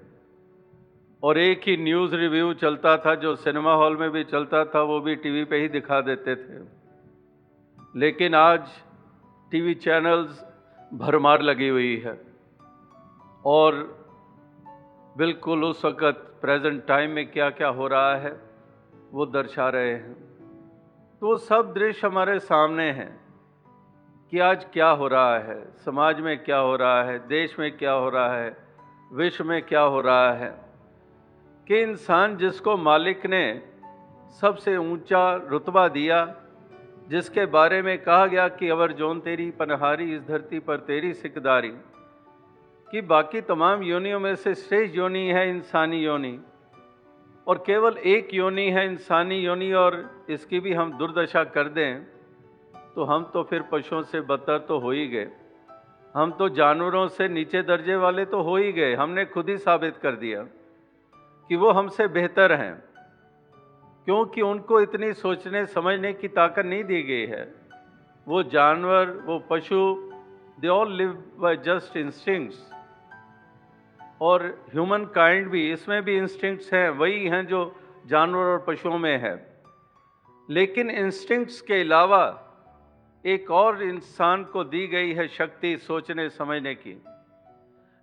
और 1.23 1.37
एक 1.37 1.61
ही 1.67 1.77
न्यूज़ 1.77 2.15
रिव्यू 2.15 2.53
चलता 2.53 2.97
था, 2.97 3.15
जो 3.15 3.35
सिनेमा 3.35 3.73
हॉल 3.73 3.97
में 3.97 4.11
भी 4.11 4.23
चलता 4.23 4.65
था, 4.65 4.81
वो 4.81 4.99
भी 4.99 5.15
टीवी 5.15 5.45
पे 5.45 5.57
ही 5.57 5.67
दिखा 5.67 6.01
देते 6.01 6.35
थे। 6.35 6.83
लेकिन 7.95 8.35
आज 8.35 8.67
टीवी 9.51 9.73
चैनल्स 9.73 10.45
भरमार 10.93 11.41
लगी 11.41 11.67
हुई 11.67 11.97
है। 11.97 12.21
और 13.45 13.73
बिल्कुल 15.17 15.63
उस 15.63 15.85
वक़्त 15.85 16.39
प्रेजेंट 16.41 16.85
टाइम 16.85 17.11
में 17.11 17.31
क्या 17.31 17.49
क्या 17.49 17.67
हो 17.67 17.87
रहा 17.87 18.15
है, 18.15 18.41
वो 19.11 19.25
दर्शा 19.25 19.69
रहे 19.69 19.93
हैं। 19.93 20.13
तो 21.19 21.27
वो 21.27 21.37
सब 21.37 21.73
दृश्य 21.73 22.07
हमारे 22.07 22.39
सामने 22.39 22.91
हैं। 22.91 23.22
कि 24.31 24.39
आज 24.39 24.65
क्या 24.73 24.89
हो 24.89 25.07
रहा 25.07 25.39
है? 25.39 25.71
समाज 25.85 26.19
में 26.19 26.43
क्या 26.43 26.57
हो 26.57 26.75
रहा 26.75 27.03
है? 27.03 27.27
देश 27.27 27.59
में 27.59 27.77
क्या 27.77 27.91
हो 27.91 28.09
रहा 28.09 28.33
है? 28.33 28.57
विश्व 29.13 29.43
में 29.43 29.61
क्या 29.61 29.81
हो 29.81 30.01
रहा 30.01 30.33
है? 30.33 30.65
कि 31.67 31.81
इंसान 31.81 32.37
जिसको 32.37 32.77
मालिक 32.77 33.25
ने 33.25 33.61
सबसे 34.41 34.77
ऊँचा 34.77 35.35
रुतबा 35.35 35.87
दिया, 35.87 36.35
जिसके 37.09 37.45
बारे 37.45 37.81
में 37.81 38.03
कहा 38.03 38.25
गया 38.25 38.47
कि 38.47 38.69
अवर 38.69 38.91
जोन 38.91 39.19
तेरी 39.19 39.51
पनहारी, 39.51 40.15
इस 40.15 40.21
धरती 40.21 40.59
पर 40.59 40.77
तेरी 40.77 41.13
सिकदारी, 41.13 41.73
कि 42.91 43.01
बाकी 43.01 43.41
तमाम 43.41 43.83
योनियों 43.83 44.19
में 44.19 44.35
से 44.35 44.55
श्रेष्ठ 44.55 44.95
योनि 44.95 45.27
है 45.27 45.49
इंसानी 45.49 46.05
योनि, 46.05 46.39
और 47.47 47.63
केवल 47.65 47.97
एक 47.97 48.33
योनि 48.33 48.69
है 48.69 48.85
इंसानी 48.85 49.37
योनि, 49.39 49.73
और 49.73 50.25
इसकी 50.29 50.59
भी 50.59 50.73
हम 50.73 50.97
दुर्दशा 50.97 51.43
कर 51.43 51.67
दें 51.67 52.05
तो 52.95 53.03
हम 53.03 53.23
तो 53.33 53.43
फिर 53.43 53.61
पशुओं 53.61 54.01
से 54.01 54.21
बदतर 54.21 54.57
तो 54.59 54.79
हो 54.79 54.91
ही 54.91 55.07
गए। 55.07 55.29
हम 56.15 56.31
तो 56.31 56.47
जानवरों 56.49 57.07
से 57.07 57.27
नीचे 57.27 57.61
दर्जे 57.61 57.95
वाले 57.95 58.25
तो 58.25 58.41
हो 58.41 58.55
ही 58.57 58.71
गए, 58.71 58.93
हमने 58.95 59.25
खुद 59.25 59.49
ही 59.49 59.57
साबित 59.57 59.97
कर 59.97 60.15
दिया 60.15 60.43
कि 61.49 61.55
वो 61.55 61.71
हमसे 61.71 62.07
बेहतर 62.07 62.51
हैं, 62.51 62.83
क्योंकि 64.07 64.41
उनको 64.41 64.81
इतनी 64.81 65.11
सोचने, 65.13 65.65
समझने 65.65 66.13
की 66.13 66.27
ताकत 66.27 66.65
नहीं 66.65 66.83
दी 66.83 67.01
गई 67.03 67.25
है। 67.25 67.43
वो 68.27 68.43
जानवर, 68.43 69.09
वो 69.25 69.39
पशु 69.49 69.79
they 70.59 70.67
all 70.67 70.93
live 70.93 71.23
by 71.37 71.55
just 71.57 71.97
instincts 71.97 72.63
और 74.21 74.43
ह्यूमन 74.73 75.05
काइंड 75.05 75.49
भी, 75.49 75.71
इसमें 75.71 76.01
भी 76.03 76.17
इंस्टिंक्ट्स 76.17 76.73
हैं, 76.73 76.89
वही 76.91 77.27
हैं 77.27 77.45
जो 77.47 77.75
जानवर 78.05 78.45
और 78.45 78.63
पशुओं 78.67 78.97
में 78.97 79.17
है। 79.17 79.35
लेकिन 80.49 80.89
इंस्टिंक्ट्स 80.89 81.61
के 81.61 81.81
अलावा 81.81 82.23
एक 83.25 83.51
और 83.51 83.83
इंसान 83.83 84.43
को 84.43 84.63
दी 84.63 84.87
गई 84.87 85.13
है 85.13 85.27
शक्ति 85.27 85.77
सोचने, 85.77 86.29
समझने 86.29 86.75
की। 86.75 87.03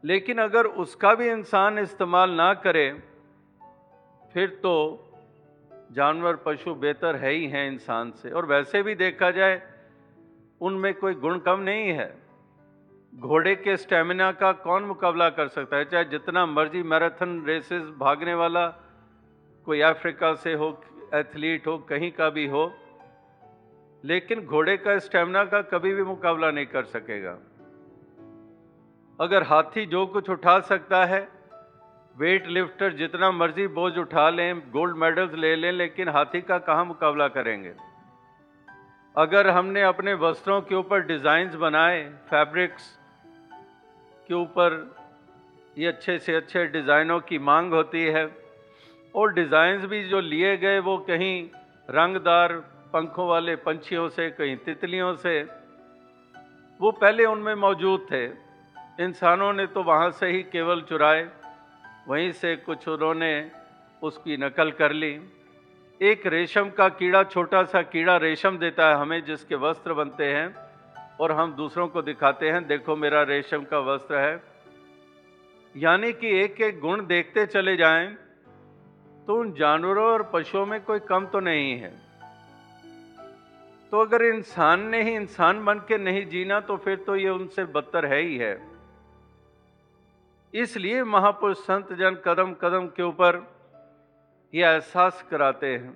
लेकिन 0.04 0.38
अगर 0.38 0.66
उसका 0.66 1.14
भी 1.14 1.28
इंसान 1.28 1.78
इस्तेमाल 1.78 2.30
ना 2.30 2.54
करे, 2.54 3.02
फिर 4.34 4.48
तो 4.48 5.04
जानवर, 5.92 6.36
पशु 6.36 6.74
बेहतर 6.74 7.16
है 7.16 7.30
ही 7.30 7.46
हैं 7.46 7.72
इंसान 7.72 8.10
से। 8.10 8.30
और 8.30 8.46
वैसे 8.46 8.82
भी 8.82 8.94
देखा 8.94 9.30
जाए, 9.30 9.62
उनमें 10.60 10.94
कोई 10.94 11.14
गुण 11.14 11.38
कम 11.38 11.60
नहीं 11.60 11.88
है। 11.88 12.22
घोड़े 13.14 13.56
के 13.56 13.76
स्टेमिना 13.76 14.32
का 14.32 14.52
कौन 14.52 14.82
मुकाबला 14.82 15.30
कर 15.30 15.48
सकता 15.48 15.76
है? 15.76 15.84
चाहे 15.84 16.04
जितना 16.04 16.46
मर्ज़ी 16.46 16.82
मैराथन 16.82 17.44
रेसेस 17.46 17.82
भागने 17.82 18.34
वाला, 18.34 18.68
कोई 19.64 19.80
अफ्रीका 19.80 20.34
से 20.34 20.54
हो, 20.54 20.84
एथलीट 21.14 21.66
हो, 21.66 21.78
कहीं 21.78 22.12
का 22.12 22.30
भी 22.30 22.46
हो 22.46 22.74
लेकिन 24.04 24.40
घोड़े 24.42 24.76
का 24.76 24.98
स्टेमिना 25.00 25.44
का 25.44 25.60
कभी 25.70 25.92
भी 25.94 26.02
मुकाबला 26.04 26.50
नहीं 26.50 26.66
कर 26.68 26.84
सकेगा। 26.86 27.36
अगर 29.18 29.42
हाथी 29.42 29.84
जो 29.86 30.06
कुछ 30.08 30.30
उठा 30.30 30.58
सकता 30.68 31.04
है 31.04 31.20
वेट 32.16 32.46
लिफ्टर 32.48 32.92
जितना 32.94 33.30
मर्ज़ी 33.32 33.66
बोझ 33.70 33.96
उठा 33.98 34.28
लें 34.30 34.60
गोल्ड 34.70 34.96
मेडल्स 34.98 35.34
ले 35.34 35.54
लें, 35.56 35.72
लेकिन 35.72 36.08
हाथी 36.08 36.40
का 36.42 36.58
कहाँ 36.60 36.84
मुकाबला 36.84 37.28
करेंगे? 37.30 37.72
अगर 39.14 39.48
हमने 39.48 39.82
अपने 39.84 40.14
वस्त्रों 40.16 40.60
के 40.62 40.74
ऊपर 40.74 41.06
डिज़ाइंस 41.06 41.54
बनाए 41.56 42.02
फैब्रिक्स 42.30 42.88
के 44.28 44.34
ऊपर 44.34 44.76
ये 45.76 45.86
अच्छे 45.86 46.18
से 46.18 46.34
अच्छे 46.34 46.64
डिज़ाइनों 46.68 47.20
की 47.22 47.38
मांग 47.40 47.72
होती 47.72 48.02
है, 48.06 48.28
और 49.14 49.32
डिज़ाइंस 49.34 49.84
भी 49.84 50.02
जो 50.08 50.20
लिए 50.22 50.56
गए 50.56 50.78
वो 50.80 50.96
कहीं 51.08 51.34
रंगदार 51.90 52.62
पंखों 52.92 53.26
वाले 53.28 53.56
पंछियों 53.56 54.08
से, 54.08 54.30
कहीं 54.30 54.56
तितलियों 54.56 55.14
से, 55.16 55.40
वो 56.80 56.90
पहले 56.92 57.24
उनमें 57.24 57.54
मौजूद 57.56 58.06
थे। 58.12 58.24
इंसानों 59.04 59.52
ने 59.52 59.66
तो 59.66 59.82
वहाँ 59.82 60.10
से 60.10 60.26
ही 60.26 60.42
केवल 60.42 60.80
चुराए, 60.82 61.28
वहीं 62.08 62.30
से 62.32 62.54
कुछ 62.56 62.88
उन्होंने 62.88 63.50
उसकी 64.02 64.36
नकल 64.36 64.70
कर 64.70 64.92
ली। 64.92 65.12
एक 66.00 66.26
रेशम 66.26 66.68
का 66.70 66.88
कीड़ा, 66.88 67.22
छोटा 67.24 67.62
सा 67.64 67.82
कीड़ा 67.82 68.16
रेशम 68.16 68.58
देता 68.58 68.88
है 68.88 68.96
हमें, 68.96 69.24
जिसके 69.24 69.54
वस्त्र 69.54 69.94
बनते 69.94 70.32
हैं 70.32 70.54
और 71.20 71.32
हम 71.32 71.52
दूसरों 71.52 71.88
को 71.88 72.02
दिखाते 72.02 72.50
हैं, 72.50 72.66
देखो 72.66 72.96
मेरा 72.96 73.22
रेशम 73.22 73.64
का 73.64 73.78
वस्त्र 73.78 74.18
है। 74.18 74.42
यानी 75.74 76.12
कि 76.12 76.28
एक 76.40 76.60
एक 76.60 76.80
गुण 76.80 77.06
देखते 77.06 77.46
चले 77.46 77.76
जाएँ 77.76 78.08
तो 79.26 79.34
उन 79.36 79.52
जानवरों 79.52 80.04
और 80.04 80.30
पशुओं 80.34 80.66
में 80.66 80.80
कोई 80.80 80.98
कम 80.98 81.26
तो 81.26 81.40
नहीं 81.40 81.72
है। 81.78 82.09
तो 83.92 84.00
अगर 84.00 84.22
इंसान 84.22 84.86
ने 84.88 85.02
ही 85.02 85.14
इंसान 85.14 85.64
बन 85.64 85.78
के 85.88 85.98
नहीं 85.98 86.26
जीना 86.26 86.60
तो 86.60 86.76
फिर 86.76 86.96
तो 86.96 87.16
ये 87.16 87.28
उनसे 87.28 87.64
बदतर 87.64 88.06
है 88.06 88.20
ही 88.20 88.36
है। 88.36 88.54
इसलिए 90.54 91.02
महापुरुष 91.04 91.58
संत 91.58 91.92
जन 91.92 92.14
कदम 92.24 92.52
कदम 92.54 92.86
के 92.86 93.02
ऊपर 93.02 93.40
ये 94.52 94.64
एहसास 94.64 95.24
कराते 95.30 95.66
हैं 95.66 95.92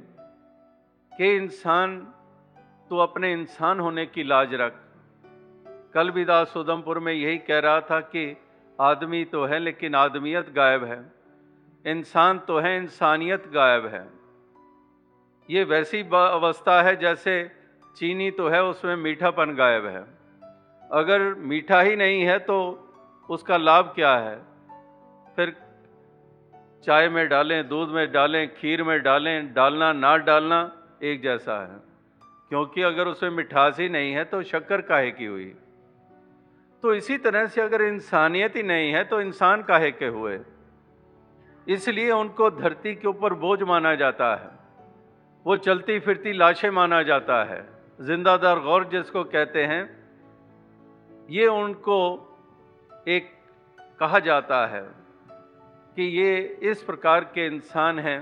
कि 1.13 1.35
इंसान 1.37 1.99
तो 2.91 2.99
अपने 2.99 3.33
इंसान 3.33 3.81
होने 3.81 4.07
की 4.07 4.23
लाज 4.23 4.55
रख। 4.55 4.81
कल 5.95 6.11
भी 6.11 6.25
दास 6.25 6.57
उधमपुर 6.57 6.99
में 6.99 7.13
यही 7.13 7.39
कह 7.39 7.59
रहा 7.59 7.81
था 7.81 8.01
कि 8.01 8.37
आदमी 8.79 9.25
तो 9.25 9.45
है, 9.45 9.59
लेकिन 9.59 9.95
आदमियत 9.95 10.53
गायब 10.53 10.85
है। 10.85 11.03
इंसान 11.85 12.39
तो 12.39 12.59
है, 12.59 12.77
इंसानियत 12.77 13.49
गायब 13.49 13.87
है। 13.87 14.07
ये 15.49 15.65
वैसी 15.65 16.01
अवस्था 16.13 16.83
है 16.83 16.97
जैसे 16.97 17.35
चीनी 17.97 18.31
तो 18.31 18.49
है, 18.49 18.65
उसमें 18.65 18.97
मीठापन 18.97 19.55
गायब 19.55 19.87
है। 19.87 20.05
अगर 20.93 21.35
मीठा 21.35 21.81
ही 21.81 21.97
नहीं 21.97 22.23
है 22.23 22.39
तो 22.39 22.81
उसका 23.31 23.57
लाभ 23.57 23.93
क्या 23.95 24.17
है? 24.17 24.43
फिर 25.37 25.57
चाय 26.85 27.09
में 27.09 27.29
डालें, 27.29 27.69
दूध 27.69 27.89
में 27.89 28.13
डालें, 28.13 28.55
खीर 28.55 28.83
में 28.83 29.03
डालें, 29.03 29.55
डालना, 29.55 29.93
ना 29.93 30.17
डालना 30.17 30.73
एक 31.03 31.23
जैसा 31.23 31.73
है। 31.73 31.81
क्योंकि 32.49 32.83
अगर 32.83 33.09
उसमें 33.09 33.31
मिठास 33.31 33.81
ही 33.81 33.89
नहीं 33.89 34.13
है 34.13 34.25
तो 34.25 34.43
शक्कर 34.43 34.81
काहे 34.81 35.11
की 35.11 35.25
हुई? 35.25 35.55
तो 36.83 36.95
इसी 36.95 37.19
तरह 37.19 37.47
से 37.47 37.61
अगर 37.61 37.83
इंसानियत 37.83 38.57
ही 38.57 38.63
नहीं 38.63 38.93
है 38.93 39.05
तो 39.05 39.21
इंसान 39.21 39.63
काहे 39.63 39.91
के 39.91 40.07
हुए? 40.07 40.41
इसलिए 41.69 42.11
उनको 42.11 42.51
धरती 42.51 42.95
के 42.95 43.09
ऊपर 43.09 43.35
बोझ 43.35 43.63
माना 43.63 43.95
जाता 43.95 44.37
है। 44.37 44.49
वो 45.47 45.57
चलती 45.57 45.99
फिरती 45.99 46.33
लाशें 46.33 46.71
माना 46.71 47.03
जाता 47.03 47.45
है। 47.45 47.74
जिंदादार 47.99 48.61
गौर 48.61 48.85
जिसको 48.85 49.25
कहते 49.25 49.65
हैं, 49.65 49.83
ये 51.31 51.47
उनको 51.47 51.99
एक 53.09 53.31
कहा 54.01 54.19
जाता 54.19 54.67
है 54.67 54.83
कि 55.97 56.03
ये 56.03 56.39
इस 56.63 56.83
प्रकार 56.83 57.25
के 57.25 57.47
इंसान 57.47 57.99
हैं 57.99 58.21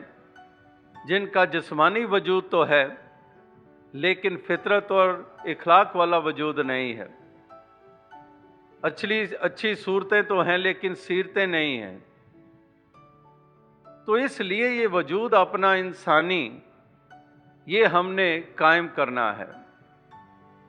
जिनका 0.94 1.44
जिस्मानी 1.44 2.04
वजूद 2.04 2.48
तो 2.50 2.62
है, 2.64 2.84
लेकिन 3.94 4.36
फितरत 4.36 4.92
और 4.92 5.36
इखलाक 5.46 5.96
वाला 5.96 6.18
वजूद 6.18 6.60
नहीं 6.60 6.94
है। 6.94 7.08
अच्छी 8.84 9.24
अच्छी 9.24 9.74
सूरतें 9.74 10.22
तो 10.24 10.40
हैं, 10.42 10.58
लेकिन 10.58 10.94
सीरतें 10.94 11.46
नहीं 11.46 11.78
हैं। 11.78 11.98
तो 14.06 14.16
इसलिए 14.18 14.68
ये 14.68 14.86
वजूद 14.86 15.34
अपना 15.34 15.74
इंसानी, 15.74 16.62
ये 17.66 17.84
हमने 17.86 18.40
कायम 18.58 18.88
करना 18.88 19.32
है। 19.32 19.61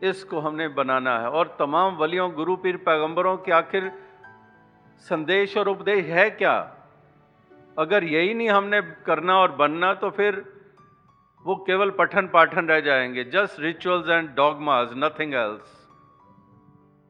इसको 0.03 0.39
हमने 0.39 0.67
बनाना 0.67 1.17
है। 1.19 1.29
और 1.29 1.55
तमाम 1.59 1.95
वलियों 1.95 2.31
गुरु 2.33 2.55
पीर 2.55 2.77
पैगंबरों 2.77 3.37
के 3.37 3.51
आखिर 3.51 3.91
संदेश 5.05 5.57
और 5.57 5.69
उपदेश 5.69 6.05
है 6.05 6.29
क्या? 6.31 6.55
अगर 7.79 8.03
यही 8.03 8.33
नहीं 8.33 8.49
हमने 8.49 8.81
करना 9.05 9.37
और 9.37 9.51
बनना 9.51 9.93
तो 9.93 10.09
फिर 10.09 10.43
वो 11.45 11.55
केवल 11.67 11.89
पठन 11.89 12.27
पाठन 12.27 12.67
रह 12.67 12.79
जाएँगे। 12.79 13.23
Just 13.23 13.59
rituals 13.59 14.09
and 14.09 14.29
dogmas 14.35 14.89
nothing 14.93 15.33
else 15.33 15.79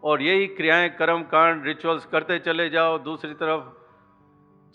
और 0.04 0.22
यही 0.22 0.48
क्रियाएँ, 0.48 0.90
कर्म, 0.90 1.22
कांड 1.24 1.66
रिचुअल्स 1.66 2.06
करते 2.06 2.40
चले 2.40 2.70
जाओ। 2.70 2.98
दूसरी 3.00 3.34
तरफ़ 3.34 3.64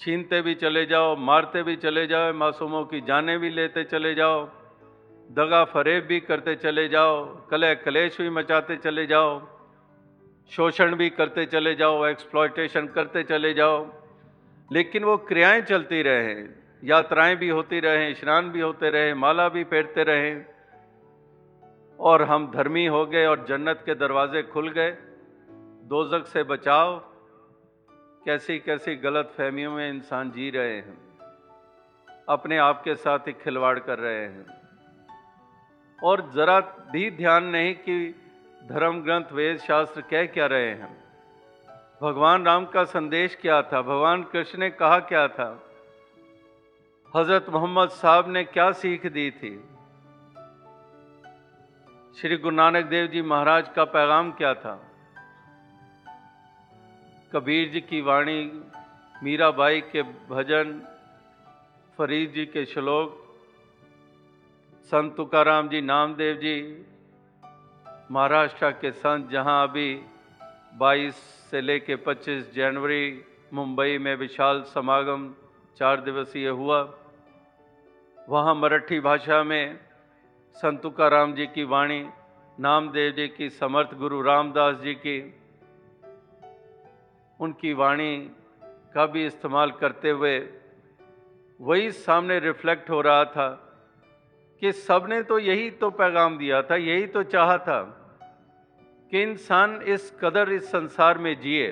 छीनते 0.00 0.40
भी 0.42 0.54
चले 0.54 0.84
जाओ, 0.86 1.16
मारते 1.16 1.62
भी 1.62 1.76
चले 1.76 2.06
जाओ, 2.06 2.32
मासूमों 2.32 2.84
की 2.84 3.00
जाने 3.00 3.38
भी 3.38 3.50
लेते 3.50 3.84
चले 3.84 4.14
जाओ। 4.14 4.48
दगा 5.30 5.64
फरेब 5.64 6.04
भी 6.04 6.18
करते 6.20 6.54
चले 6.56 6.88
जाओ, 6.88 7.24
कलह 7.50 7.74
कलेश 7.74 8.20
भी 8.20 8.30
मचाते 8.30 8.76
चले 8.76 9.06
जाओ, 9.06 9.40
शोषण 10.50 10.94
भी 10.96 11.08
करते 11.10 11.44
चले 11.46 11.74
जाओ 11.74 12.06
एक्सप्लॉयटेशन 12.06 12.86
करते 12.86 13.22
चले 13.22 13.52
जाओ। 13.54 13.84
लेकिन 14.70 15.04
वो 15.04 15.16
क्रियाएँ 15.18 15.60
चलती 15.62 16.02
रहें, 16.02 16.48
यात्राएँ 16.82 17.36
भी 17.36 17.48
होती 17.48 17.80
रहें, 17.80 18.14
स्नान 18.14 18.50
भी 18.50 18.60
होते 18.60 18.90
रहे, 18.90 19.14
माला 19.14 19.48
भी 19.48 19.64
फेरते 19.64 20.04
रहें 20.04 20.46
और 21.98 22.22
हम 22.22 22.50
धर्मी 22.50 22.86
हो 22.86 23.04
गए 23.06 23.26
और 23.26 23.44
जन्नत 23.44 23.82
के 23.86 23.94
दरवाजे 23.94 24.42
खुल 24.42 24.68
गए। 24.70 24.90
दोजक 25.88 26.26
से 26.26 26.42
बचाओ 26.44 26.98
कैसी 28.26 28.58
कैसी 28.58 28.94
गलत 28.96 29.32
फहमियों 29.38 29.72
में 29.72 29.88
इंसान 29.90 30.30
जी 30.30 30.50
रहे 30.50 30.76
हैं, 30.76 30.98
अपने 32.28 32.58
आप 32.58 32.82
के 32.82 32.94
साथ 32.94 33.18
ही 33.18 33.32
खिलवाड़ 33.34 33.78
कर 33.78 33.98
रहे 33.98 34.22
हैं। 34.22 34.57
और 36.02 36.30
जरा 36.30 36.60
भी 36.60 37.10
ध्यान 37.10 37.44
नहीं 37.44 37.74
कि 37.74 38.14
धर्म 38.68 39.02
ग्रंथ, 39.02 39.24
वेद, 39.32 39.58
शास्त्र 39.58 40.00
कह 40.00 40.26
क्या 40.26 40.46
रहे 40.46 40.70
हैं। 40.70 41.04
भगवान 42.02 42.46
राम 42.46 42.66
का 42.66 42.84
संदेश 42.84 43.38
क्या 43.40 43.62
था? 43.62 43.82
भगवान 43.82 44.22
कृष्ण 44.22 44.58
ने 44.58 44.70
कहा 44.70 44.98
क्या 44.98 45.28
था? 45.28 45.62
हज़रत 47.16 47.46
मोहम्मद 47.48 47.88
साहब 47.88 48.28
ने 48.28 48.44
क्या 48.44 48.72
सीख 48.72 49.06
दी 49.06 49.30
थी? 49.30 49.68
श्री 52.20 52.36
गुरु 52.36 52.56
नानक 52.56 52.84
देव 52.84 53.06
जी 53.06 53.22
महाराज 53.22 53.68
का 53.68 53.84
पैगाम 53.84 54.32
क्या 54.32 54.54
था? 54.54 54.84
कबीर 57.32 57.68
जी 57.68 57.80
की 57.80 58.00
वाणी, 58.00 58.62
मीराबाई 59.22 59.80
के 59.80 60.02
भजन, 60.02 60.82
फरीद 61.98 62.30
जी 62.30 62.46
के 62.46 62.66
श्लोक 62.66 63.27
संत 64.90 65.16
तुकाराम 65.16 65.68
जी, 65.68 65.80
नामदेव 65.80 66.36
जी, 66.36 66.86
महाराष्ट्र 68.10 68.70
के 68.70 68.90
संत 68.90 69.28
जहाँ 69.30 69.68
अभी 69.68 70.00
22 70.78 71.12
से 71.50 71.60
लेके 71.60 71.96
25 71.96 72.54
जनवरी 72.54 73.24
मुंबई 73.54 73.98
में 73.98 74.16
विशाल 74.16 74.62
समागम 74.62 75.34
चार 75.76 76.00
दिवसीय 76.00 76.48
हुआ, 76.48 76.80
वहाँ 78.28 78.54
मराठी 78.54 79.00
भाषा 79.00 79.42
में 79.42 79.78
संत 80.56 80.82
तुकाराम 80.82 81.34
जी 81.34 81.46
की 81.46 81.64
वाणी, 81.64 82.08
नामदेव 82.60 83.12
जी 83.12 83.28
की 83.28 83.50
समर्थ 83.50 83.94
गुरु 83.94 84.22
रामदास 84.22 84.76
जी 84.76 84.94
की, 84.94 85.20
उनकी 87.40 87.72
वाणी 87.74 88.16
का 88.94 89.06
भी 89.06 89.26
इस्तेमाल 89.26 89.70
करते 89.70 90.10
हुए 90.10 90.38
वही 91.60 91.90
सामने 91.92 92.38
रिफ्लेक्ट 92.40 92.90
हो 92.90 93.00
रहा 93.00 93.24
था 93.24 93.67
कि 94.62 94.72
सबने 94.72 95.22
तो 95.22 95.38
यही 95.38 95.70
तो 95.72 95.90
पैगाम 95.90 96.38
दिया 96.38 96.62
था, 96.62 96.76
यही 96.76 97.06
तो 97.06 97.22
चाहा 97.24 97.58
था 97.58 97.80
कि 99.12 99.22
इंसान 99.22 99.80
इस 99.88 100.12
कदर 100.20 100.52
इस 100.52 100.70
संसार 100.70 101.18
में 101.18 101.34
जिए, 101.40 101.68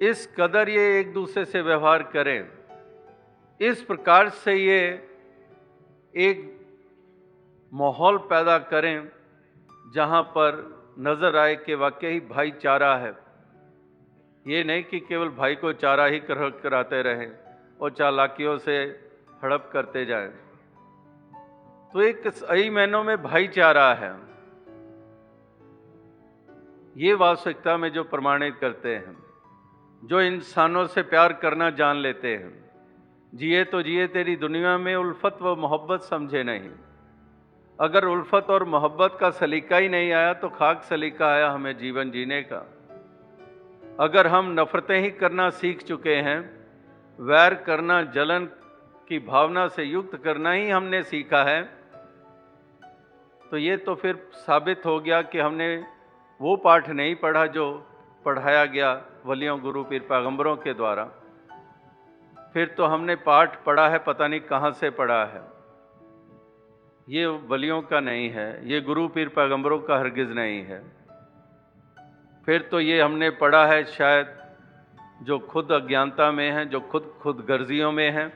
इस 0.00 0.26
कदर 0.38 0.68
ये 0.68 0.98
एक 1.00 1.12
दूसरे 1.12 1.44
से 1.44 1.60
व्यवहार 1.62 2.02
करें। 2.12 2.48
इस 3.60 3.82
प्रकार 3.82 4.28
से 4.30 4.54
ये 4.54 4.80
एक 6.14 6.44
माहौल 7.72 8.18
पैदा 8.30 8.58
करें 8.66 9.08
जहाँ 9.94 10.22
पर 10.36 10.60
नज़र 10.98 11.36
आए 11.36 11.56
कि 11.56 11.74
वाकई 11.76 12.20
भाईचारा 12.30 12.94
है। 12.96 13.12
ये 14.46 14.62
नहीं 14.64 14.82
कि 14.84 15.00
केवल 15.00 15.28
भाई 15.28 15.54
को 15.54 15.72
चारा 15.74 16.04
ही 16.06 16.18
कर, 16.20 16.48
कराते 16.62 17.02
रहें 17.02 17.30
और 17.80 17.90
चालाकियों 17.90 18.56
से 18.58 18.78
हड़प 19.44 19.68
करते 19.72 20.04
जाएँ। 20.06 20.30
तो 21.94 22.00
एक 22.00 22.26
सही 22.28 22.70
महीनों 22.70 23.02
में 23.04 23.22
भाईचारा 23.22 23.92
है। 23.94 24.10
ये 26.96 27.14
वास्तविकता 27.14 27.76
में 27.76 27.88
जो 27.92 28.04
प्रमाणित 28.04 28.56
करते 28.60 28.94
हैं, 28.94 29.16
जो 30.02 30.20
इंसानों 30.20 30.86
से 30.86 31.02
प्यार 31.02 31.32
करना 31.32 31.70
जान 31.70 31.96
लेते 31.96 32.34
हैं, 32.36 32.52
जिए 33.32 33.64
तो 33.64 33.82
जिए 33.82 34.06
तेरी 34.06 34.36
दुनिया 34.36 34.76
में 34.78 34.94
उल्फत 34.96 35.38
व 35.42 35.54
मोहब्बत 35.56 36.02
समझे 36.02 36.42
नहीं। 36.42 36.70
अगर 37.78 38.04
उल्फत 38.04 38.46
और 38.50 38.64
मोहब्बत 38.64 39.16
का 39.20 39.30
सलीका 39.30 39.76
ही 39.76 39.88
नहीं 39.88 40.12
आया 40.12 40.34
तो 40.34 40.48
खाक 40.48 40.82
सलीका 40.82 41.26
आया 41.26 41.50
हमें 41.50 41.76
जीवन 41.78 42.10
जीने 42.10 42.42
का। 42.42 42.60
अगर 44.00 44.26
हम 44.26 44.52
नफ़रतें 44.60 44.98
ही 45.00 45.10
करना 45.10 45.50
सीख 45.50 45.82
चुके 45.82 46.14
हैं, 46.14 46.38
वैर 47.18 47.54
करना, 47.54 48.02
जलन 48.02 48.44
की 49.08 49.18
भावना 49.18 49.66
से 49.68 49.84
युक्त 49.84 50.16
करना 50.16 50.52
ही 50.52 50.68
हमने 50.70 51.02
सीखा 51.02 51.42
है 51.44 51.77
तो 53.50 53.56
ये 53.56 53.76
तो 53.76 53.94
फिर 53.94 54.16
साबित 54.34 54.82
हो 54.86 54.98
गया 55.00 55.20
कि 55.22 55.38
हमने 55.38 55.84
वो 56.40 56.56
पाठ 56.56 56.88
नहीं 56.90 57.14
पढ़ा 57.14 57.46
जो 57.46 57.66
पढ़ाया 58.24 58.64
गया 58.64 58.90
वलियों, 59.26 59.60
गुरु, 59.60 59.84
पीर 59.84 60.00
पैगंबरों 60.00 60.56
के 60.56 60.74
द्वारा। 60.74 61.04
फिर 62.54 62.74
तो 62.76 62.84
हमने 62.84 63.14
पाठ 63.16 63.62
पढ़ा 63.64 63.88
है, 63.88 63.98
पता 63.98 64.28
नहीं 64.28 64.40
कहाँ 64.40 64.70
से 64.72 64.90
पढ़ा 64.90 65.24
है। 65.24 65.42
ये 67.08 67.26
वलियों 67.26 67.80
का 67.82 68.00
नहीं 68.00 68.30
है, 68.30 68.68
ये 68.68 68.80
गुरु, 68.80 69.08
पीर 69.08 69.28
पैगंबरों 69.28 69.78
का 69.78 69.98
हरगिज़ 69.98 70.32
नहीं 70.32 70.62
है। 70.64 70.82
फिर 72.46 72.62
तो 72.62 72.80
ये 72.80 73.00
हमने 73.00 73.30
पढ़ा 73.30 73.66
है 73.66 73.84
शायद 73.84 74.36
जो 75.22 75.38
खुद 75.38 75.72
अज्ञानता 75.72 76.30
में 76.32 76.50
हैं, 76.50 76.68
जो 76.68 76.80
खुद 76.80 77.12
खुद 77.22 77.44
गर्जियों 77.48 77.92
में 77.92 78.10
हैं, 78.10 78.32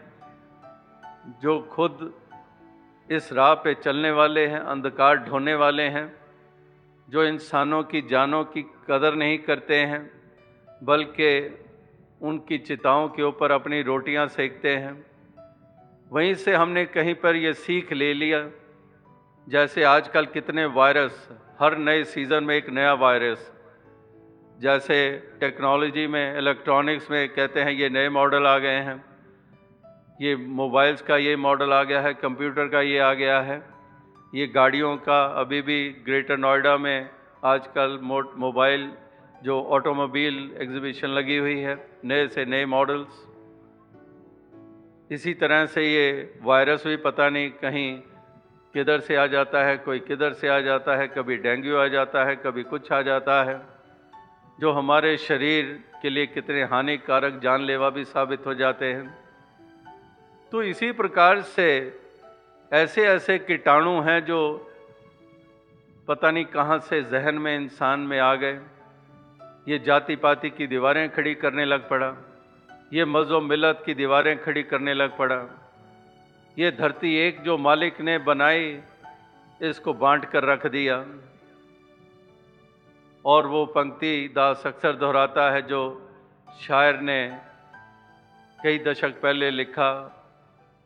जो 1.41 1.61
खुद 1.73 2.13
इस 3.11 3.33
राह 3.33 3.55
पे 3.55 3.75
चलने 3.75 4.11
वाले 4.11 4.47
हैं, 4.47 4.59
अंधकार 4.59 5.17
ढोने 5.17 5.55
वाले 5.55 5.83
हैं, 5.83 6.17
जो 7.09 7.25
इंसानों 7.25 7.83
की 7.83 8.03
जानों 8.03 8.45
की 8.45 8.63
कदर 8.63 9.15
नहीं 9.15 9.39
करते 9.39 9.77
हैं, 9.77 10.11
बल्कि 10.83 11.59
उनकी 12.23 12.59
चिताओं 12.59 13.09
के 13.09 13.23
ऊपर 13.23 13.51
अपनी 13.51 13.83
रोटियाँ 13.83 14.29
सेकते 14.29 14.77
हैं। 14.77 15.07
वहीं 16.13 16.35
से 16.35 16.55
हमने 16.55 16.85
कहीं 16.87 17.15
पर 17.15 17.37
ये 17.37 17.53
सीख 17.53 17.93
ले 17.93 18.15
लिया, 18.15 18.49
जैसे 19.49 19.83
आजकल 19.83 20.27
कितने 20.27 20.65
वायरस, 20.65 21.29
हर 21.61 21.77
नए 21.79 22.05
सीज़न 22.05 22.45
में 22.45 22.57
एक 22.57 22.71
नया 22.71 22.93
वायरस, 22.95 23.53
जैसे 24.61 24.97
टेक्नोलॉजी 25.41 26.07
में, 26.07 26.39
इलेक्ट्रॉनिक्स 26.39 27.11
में 27.11 27.29
कहते 27.29 27.61
हैं 27.61 27.73
ये 27.73 27.89
नए 27.89 28.09
मॉडल 28.09 28.47
आ 28.47 28.59
गए 28.59 28.81
हैं। 28.81 29.12
ये 30.23 30.37
मोबाइल्स 30.37 31.03
का 31.03 31.17
ये 31.17 31.37
मॉडल 31.37 31.73
आ 31.73 31.83
गया 31.83 32.01
है, 32.01 32.15
कंप्यूटर 32.15 32.69
का 32.69 32.81
ये 32.81 32.99
आ 32.99 33.13
गया 33.13 33.41
है। 33.41 33.63
ये 34.35 34.47
गाड़ियों 34.47 34.97
का 34.97 35.25
अभी 35.25 35.63
भी 35.63 35.89
ग्रेटर 36.05 36.37
नोएडा 36.37 36.77
में 36.77 37.11
आजकल 37.45 37.99
मोट, 38.03 38.33
मोबाइल 38.37 38.93
जो 39.43 39.63
ऑटोमोबाइल 39.63 40.37
एग्जीबिशन 40.61 41.09
लगी 41.09 41.37
हुई 41.37 41.59
है, 41.59 41.89
नए 42.05 42.29
से 42.29 42.45
नए 42.45 42.65
मॉडल्स। 42.65 43.27
इसी 45.13 45.35
तरह 45.35 45.67
से 45.67 45.95
ये 45.95 46.35
वायरस 46.43 46.87
भी 46.87 46.97
पता 46.97 47.29
नहीं 47.29 47.51
कहीं 47.51 47.99
किधर 48.75 49.01
से 49.01 49.17
आ 49.17 49.27
जाता 49.27 49.65
है, 49.65 49.77
कोई 49.77 49.99
किधर 49.99 50.33
से 50.33 50.49
आ 50.49 50.61
जाता 50.61 50.97
है, 50.97 51.09
कभी 51.09 51.37
डेंगू 51.37 51.77
आ 51.77 51.87
जाता 51.87 52.25
है, 52.25 52.37
कभी 52.37 52.63
कुछ 52.63 52.93
आ 52.93 53.03
जाता 53.03 53.43
है। 53.45 53.61
जो 54.61 54.73
हमारे 54.73 55.17
शरीर 55.17 55.85
के 56.03 56.11
लिए 56.11 56.27
कितने 56.27 56.63
हानिकारक 56.63 57.41
जानलेवा 57.43 57.91
भी 57.91 58.05
साबित 58.05 58.47
हो 58.47 58.55
जाते 58.55 58.93
हैं। 58.93 59.22
तो 60.53 60.63
इसी 60.63 60.93
प्रकार 60.93 61.41
से 61.41 61.67
ऐसे 62.73 63.07
ऐसे 63.07 63.39
कीटाणु 63.39 64.01
हैं 64.01 64.25
जो 64.25 64.39
पता 66.09 66.31
नहीं 66.31 66.45
कहाँ 66.45 66.79
से 66.79 67.03
जहन 67.03 67.35
में, 67.35 67.57
इंसान 67.57 68.01
में 68.01 68.19
आ 68.21 68.35
गए। 68.35 68.61
ये 69.69 69.79
जाति 69.79 70.17
पाति 70.17 70.51
की 70.51 70.67
दीवारें 70.67 71.09
खड़ी 71.11 71.35
करने 71.35 71.65
लग 71.65 71.89
पड़ा। 71.89 72.17
ये 72.93 73.05
मज़ो 73.05 73.41
मिलत 73.41 73.83
की 73.87 73.95
दीवारें 73.95 74.43
खड़ी 74.43 74.63
करने 74.63 74.95
लग 74.95 75.17
पड़ा। 75.19 75.41
ये 76.59 76.71
धरती 76.71 77.17
एक 77.17 77.41
जो 77.41 77.59
मालिक 77.59 78.01
ने 78.01 78.19
बनाई, 78.19 78.81
इसको 79.61 79.95
बांट 79.95 80.25
कर 80.25 80.45
रख 80.45 80.67
दिया। 80.67 81.05
और 83.25 83.47
वो 83.47 83.67
पंक्ति 83.67 84.33
दास 84.35 84.63
अक्सर 84.67 84.93
दोहराता 84.93 85.51
है 85.51 85.63
जो 85.63 85.85
शायर 86.61 87.01
ने 87.01 87.39
कई 88.63 88.79
दशक 88.79 89.21
पहले 89.21 89.51
लिखा। 89.51 90.19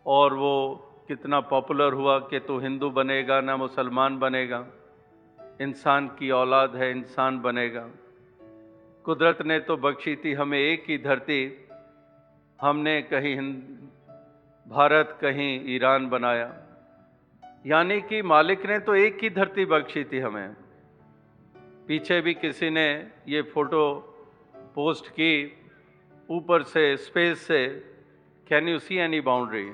और 0.06 0.34
वो 0.34 0.82
कितना 1.08 1.40
पॉपुलर 1.40 1.92
हुआ 1.92 2.18
कि 2.18 2.40
तू 2.40 2.58
हिंदू 2.58 2.90
बनेगा, 2.90 3.40
ना 3.40 3.56
मुसलमान 3.56 4.18
बनेगा। 4.18 4.66
इंसान 5.60 6.08
की 6.08 6.30
औलाद 6.30 6.76
है, 6.76 6.90
इंसान 6.90 7.40
बनेगा। 7.40 7.90
कुदरत 9.04 9.42
ने 9.42 9.60
तो 9.60 9.76
बख्शी 9.76 10.16
थी 10.16 10.32
हमें 10.32 10.58
एक 10.58 10.84
ही 10.88 10.98
धरती। 10.98 11.68
हमने 12.60 13.02
कहीं 13.02 13.40
भारत 14.68 15.18
कहीं 15.20 15.74
ईरान 15.74 16.08
बनाया। 16.08 16.62
यानी 17.66 18.00
कि 18.00 18.22
मालिक 18.22 18.66
ने 18.66 18.78
तो 18.78 18.94
एक 18.94 19.18
ही 19.22 19.30
धरती 19.30 19.64
बख्शी 19.64 20.04
थी 20.04 20.18
हमें। 20.18 20.54
पीछे 21.88 22.20
भी 22.20 22.34
किसी 22.34 22.70
ने 22.70 23.08
ये 23.28 23.42
फ़ोटो 23.42 24.14
पोस्ट 24.74 25.08
की, 25.08 25.56
ऊपर 26.30 26.62
से, 26.62 26.96
स्पेस 26.96 27.46
से। 27.46 27.92
Can 28.48 28.68
you 28.68 28.78
see 28.78 28.96
any 28.96 29.20
boundary 29.20 29.72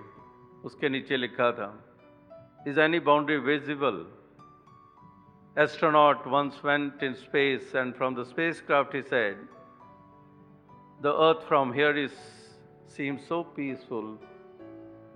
उसके 0.64 0.88
नीचे 0.88 1.16
लिखा 1.16 1.50
था 1.52 1.68
is 2.68 2.80
any 2.80 3.00
boundary 3.00 3.36
visible 3.36 4.04
astronaut 5.56 6.26
once 6.26 6.60
went 6.64 7.02
in 7.02 7.14
space 7.14 7.72
and 7.76 7.94
from 7.94 8.14
the 8.14 8.24
spacecraft 8.60 8.94
is 8.94 9.06
said 9.06 9.46
the 11.02 11.14
earth 11.28 11.46
from 11.48 11.72
here 11.72 11.98
is 11.98 12.18
seem 12.96 13.16
so 13.16 13.42
peaceful 13.56 14.18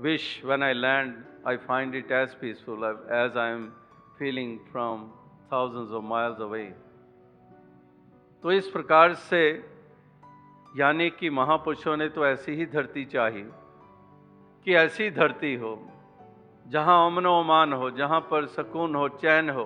wish 0.00 0.44
when 0.44 0.62
I 0.62 0.72
land 0.72 1.14
I 1.46 1.56
find 1.56 1.94
it 1.94 2.12
as 2.12 2.34
peaceful 2.34 2.84
as 3.10 3.36
I 3.36 3.52
am 3.52 3.68
feeling 4.18 4.58
from 4.72 5.08
thousand 5.52 5.90
of 5.90 6.04
miles 6.04 6.40
away 6.40 6.64
तो 8.44 8.52
इस 8.52 8.68
प्रकार 8.68 9.14
से 9.14 9.40
यानी 10.76 11.08
कि 11.10 11.30
महापुरुषों 11.30 11.96
ने 11.96 12.08
तो 12.08 12.26
ऐसी 12.26 12.52
ही 12.52 12.66
धरती 12.66 13.04
चाहिए। 13.04 13.44
कि 14.66 14.74
ऐसी 14.74 15.10
धरती 15.10 15.54
हो, 15.54 15.72
जहाँ 16.66 17.06
अमन 17.06 17.26
ओमान 17.26 17.72
हो, 17.72 17.90
जहाँ 17.90 18.20
पर 18.20 18.46
सुकून 18.46 18.94
हो, 18.94 19.08
चैन 19.08 19.50
हो, 19.50 19.64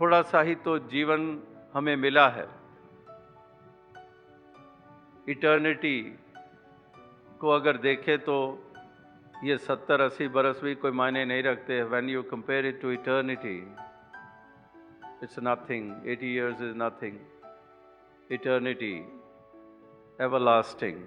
थोड़ा 0.00 0.20
सा 0.22 0.40
ही 0.40 0.54
तो 0.54 0.78
जीवन 0.90 1.22
हमें 1.74 1.96
मिला 1.96 2.28
है। 2.28 2.46
इटर्निटी 5.28 5.98
को 7.40 7.48
अगर 7.50 7.76
देखें 7.76 8.18
तो 8.18 8.36
ये 9.44 9.56
सत्तर 9.58 10.00
अस्सी 10.00 10.28
बरस 10.28 10.60
भी 10.64 10.74
कोई 10.74 10.90
मायने 10.90 11.24
नहीं 11.24 11.42
रखते। 11.42 11.82
When 11.82 12.08
you 12.08 12.22
compare 12.22 12.66
it 12.66 12.80
to 12.82 12.90
eternity 12.90 13.56
it's 15.22 15.36
nothing 15.42 16.06
eighty 16.06 16.34
years 16.34 16.62
is 16.62 16.76
nothing 16.76 17.18
eternity 18.30 18.94
everlasting 20.20 21.02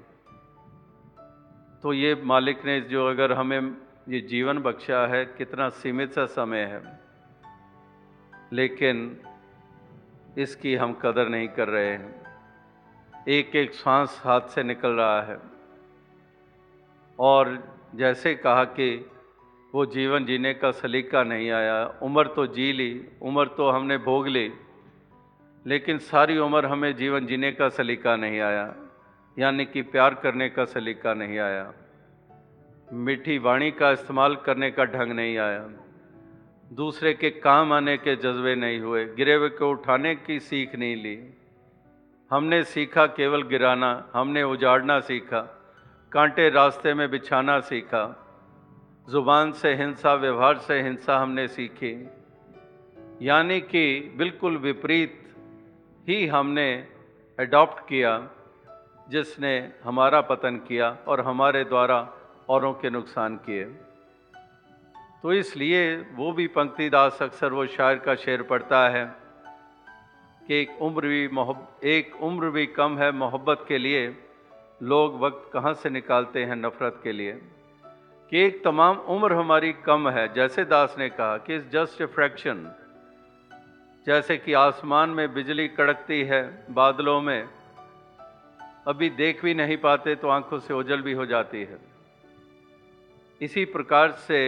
तो 1.86 1.94
ये 1.94 2.16
मालिक 2.16 2.66
ने 2.66 2.82
जो 2.82 3.10
अगर 3.10 3.34
हमें 3.34 3.78
ये 4.10 4.22
जीवन 4.22 4.58
बख्शा 4.58 5.08
है, 5.08 5.26
कितना 5.26 5.70
सीमित 5.70 6.12
सा 6.12 6.26
समय 6.26 6.60
है। 6.60 7.00
लेकिन 8.54 9.18
इसकी 10.38 10.76
हम 10.76 10.94
कदर 10.94 11.30
नहीं 11.30 11.48
कर 11.48 11.68
रहे 11.68 11.90
हैं। 11.90 12.22
एक 13.28 13.56
एक 13.56 13.74
सांस 13.74 14.22
हाथ 14.24 14.42
से 14.42 14.64
निकल 14.64 14.90
रहा 14.90 15.22
है। 15.22 15.40
और 17.20 17.68
जैसे 17.96 18.36
कहा 18.36 18.64
कि 18.64 19.12
वो 19.76 19.86
जीवन 19.86 20.26
जीने 20.26 20.54
का 20.54 20.72
सलीका 20.72 21.24
नहीं 21.24 21.52
आया। 21.52 21.86
उम्र 22.02 22.28
तो 22.28 22.48
जी 22.48 22.74
ली, 22.74 23.08
उम्र 23.22 23.48
तो 23.48 23.70
हमने 23.70 23.98
भोग 23.98 24.28
ली, 24.28 24.54
लेकिन 25.68 25.98
सारी 25.98 26.38
उम्र 26.38 26.66
हमें 26.66 26.96
जीवन 26.96 27.26
जीने 27.26 27.52
का 27.52 27.70
सलीका 27.70 28.16
नहीं 28.16 28.40
आया। 28.40 28.76
यानी 29.40 29.66
कि 29.66 29.82
प्यार 29.82 30.14
करने 30.14 30.50
का 30.50 30.66
सलीका 30.66 31.14
नहीं 31.14 31.40
आया। 31.40 31.74
मीठी 32.94 33.38
वाणी 33.38 33.72
का 33.72 33.92
इस्तेमाल 33.92 34.36
करने 34.36 34.72
का 34.72 34.86
ढंग 34.86 35.12
नहीं 35.12 35.38
आया। 35.38 35.70
दूसरे 36.74 37.14
के 37.14 37.30
काम 37.30 37.74
आने 37.74 37.98
के 37.98 38.16
जज्बे 38.16 38.56
नहीं 38.56 38.80
हुए। 38.80 39.06
गिरे 39.06 39.34
हुए 39.34 39.50
को 39.50 39.72
उठाने 39.72 40.16
की 40.16 40.40
सीख 40.40 40.76
नहीं 40.76 40.96
ली। 40.96 41.30
हमने 42.32 42.64
सीखा 42.64 43.06
केवल 43.06 43.44
गिराना, 43.44 44.10
हमने 44.14 44.44
उजाड़ना 44.44 45.00
सीखा, 45.00 45.42
कांटे 46.12 46.50
रास्ते 46.50 46.94
में 46.94 47.12
बिछाना 47.12 47.60
सीखा। 47.60 48.22
ज़ुबान 49.10 49.52
से 49.52 49.74
हिंसा, 49.76 50.14
व्यवहार 50.14 50.58
से 50.58 50.82
हिंसा 50.82 51.18
हमने 51.18 51.48
सीखी। 51.48 52.10
यानी 53.22 53.62
कि 53.62 54.14
बिल्कुल 54.18 54.58
विपरीत 54.58 55.36
ही 56.10 56.28
हमने 56.28 56.88
अडॉप्ट 57.40 57.88
किया। 57.88 58.30
जिसने 59.10 59.74
हमारा 59.84 60.22
पतन 60.22 60.56
किया 60.56 60.98
और 61.08 61.22
हमारे 61.22 61.64
द्वारा 61.64 62.14
औरों 62.50 62.74
के 62.74 62.90
नुकसान 62.90 63.36
किए। 63.36 63.64
तो 65.24 65.34
इसलिए 65.34 65.96
वो 65.98 66.32
भी 66.32 66.48
पंक्ति 66.48 66.90
दास 66.90 67.20
अक्सर 67.22 67.54
वो 67.54 67.66
शायर 67.66 68.00
का 68.00 68.16
शेर 68.16 68.42
पढ़ता 68.42 68.90
है 68.90 69.16
कि 70.48 70.56
एक 70.56 70.82
उम्र 70.82 71.08
भी 71.08 71.28
मोहब, 71.28 71.80
एक 71.84 72.24
उम्र 72.24 72.50
भी 72.50 72.66
कम 72.66 72.98
है 72.98 73.12
मोहब्बत 73.12 73.66
के 73.68 73.78
लिए। 73.78 74.18
लोग 74.84 75.20
वक्त 75.20 75.50
कहाँ 75.54 75.74
से 75.74 75.90
निकालते 75.90 76.44
हैं 76.46 76.56
नफ़रत 76.56 77.00
के 77.04 77.12
लिए? 77.12 77.32
कि 78.30 78.40
एक 78.40 78.64
तमाम 78.64 78.98
उम्र 78.98 79.34
हमारी 79.34 79.74
कम 79.74 80.10
है, 80.10 80.34
जैसे 80.34 80.66
दास 80.66 80.96
ने 81.00 81.10
कहा 81.10 81.38
कि 81.38 81.56
इस 81.56 81.70
जस्ट 81.70 82.02
ए 82.02 82.06
फ्रैक्शन 82.06 82.72
जैसे 84.08 84.38
कि 84.38 84.54
आसमान 84.54 85.10
में 85.10 85.34
बिजली 85.34 85.68
कड़कती 85.68 86.24
है, 86.24 86.66
बादलों 86.70 87.22
में 87.22 87.50
अभी 88.86 89.10
देख 89.10 89.42
भी 89.44 89.54
नहीं 89.54 89.78
पाते 89.78 90.16
तो 90.16 90.30
आँखों 90.30 90.60
से 90.60 90.74
ओझल 90.74 91.02
भी 91.02 91.14
हो 91.14 91.26
जाती 91.26 91.64
है। 91.64 91.78
इसी 93.42 93.66
प्रकार 93.66 94.12
से 94.12 94.40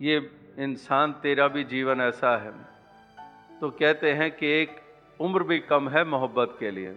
ये 0.00 0.16
इंसान 0.58 1.12
तेरा 1.12 1.48
भी 1.48 1.64
जीवन 1.64 2.00
ऐसा 2.00 2.36
है। 2.36 2.52
तो 3.60 3.70
कहते 3.70 4.12
हैं 4.12 4.30
कि 4.30 4.46
एक 4.52 4.80
उम्र 5.20 5.42
भी 5.42 5.58
कम 5.58 5.88
है 5.88 6.04
मोहब्बत 6.04 6.56
के 6.60 6.70
लिए। 6.70 6.92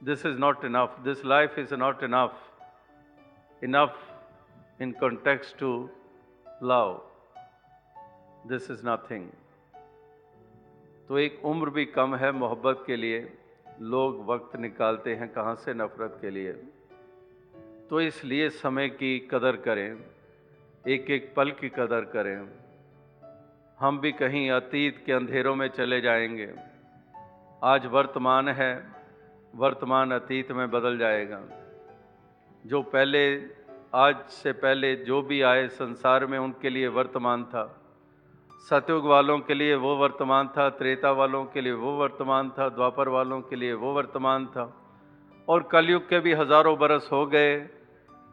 This 0.00 0.26
is 0.26 0.38
not 0.38 0.64
enough 0.64 0.96
this 1.04 1.24
life 1.24 1.58
is 1.58 1.74
not 1.74 2.02
enough 2.02 3.64
enough 3.64 3.98
in 4.82 4.92
context 5.00 5.58
to 5.58 5.72
love 6.62 7.00
this 8.46 8.70
is 8.70 8.82
nothing 8.86 9.28
तो 11.08 11.18
एक 11.18 11.44
उम्र 11.44 11.70
भी 11.70 11.84
कम 11.84 12.16
है 12.16 12.32
मोहब्बत 12.32 12.82
के 12.86 12.96
लिए। 12.96 13.20
लोग 13.82 14.26
वक्त 14.26 14.56
निकालते 14.56 15.14
हैं 15.14 15.28
कहाँ 15.28 15.54
से 15.54 15.74
नफ़रत 15.74 16.18
के 16.20 16.30
लिए? 16.30 16.52
तो 17.90 18.00
इसलिए 18.00 18.50
समय 18.50 18.88
की 18.88 19.28
कदर 19.30 19.56
करें 19.56 19.98
एक 20.88 21.10
एक 21.10 21.34
पल 21.36 21.50
की 21.50 21.68
कदर 21.68 22.00
करें। 22.00 22.48
हम 23.78 24.00
भी 24.00 24.12
कहीं 24.12 24.50
अतीत 24.50 25.02
के 25.06 25.12
अंधेरों 25.12 25.54
में 25.54 25.68
चले 25.68 26.00
जाएँगे। 26.00 26.54
आज 27.62 27.86
वर्तमान 27.86 28.48
है, 28.48 28.88
वर्तमान 29.54 30.12
अतीत 30.12 30.52
में 30.52 30.70
बदल 30.70 30.98
जाएगा। 30.98 31.44
जो 32.66 32.82
पहले, 32.82 33.50
आज 33.94 34.16
से 34.28 34.52
पहले 34.52 34.96
जो 34.96 35.22
भी 35.22 35.42
आए 35.42 35.68
संसार 35.68 36.26
में 36.26 36.38
उनके 36.38 36.70
लिए 36.70 36.86
वर्तमान 36.86 37.44
था। 37.44 37.79
सतयुग 38.68 39.06
वालों 39.06 39.38
के 39.38 39.54
लिए 39.54 39.74
वो 39.74 39.96
वर्तमान 39.96 40.48
था, 40.48 40.70
त्रेता 40.70 41.10
वालों 41.12 41.44
के 41.44 41.60
लिए 41.60 41.72
वो 41.72 41.92
वर्तमान 41.92 42.50
था, 42.50 42.68
द्वापर 42.68 43.08
वालों 43.08 43.40
के 43.40 43.56
लिए 43.56 43.72
वो 43.72 43.92
वर्तमान 43.94 44.46
था। 44.46 44.76
और 45.48 45.62
कलयुग 45.62 46.08
के 46.08 46.20
भी 46.20 46.32
हज़ारों 46.32 46.78
बरस 46.78 47.08
हो 47.12 47.26
गए, 47.26 47.68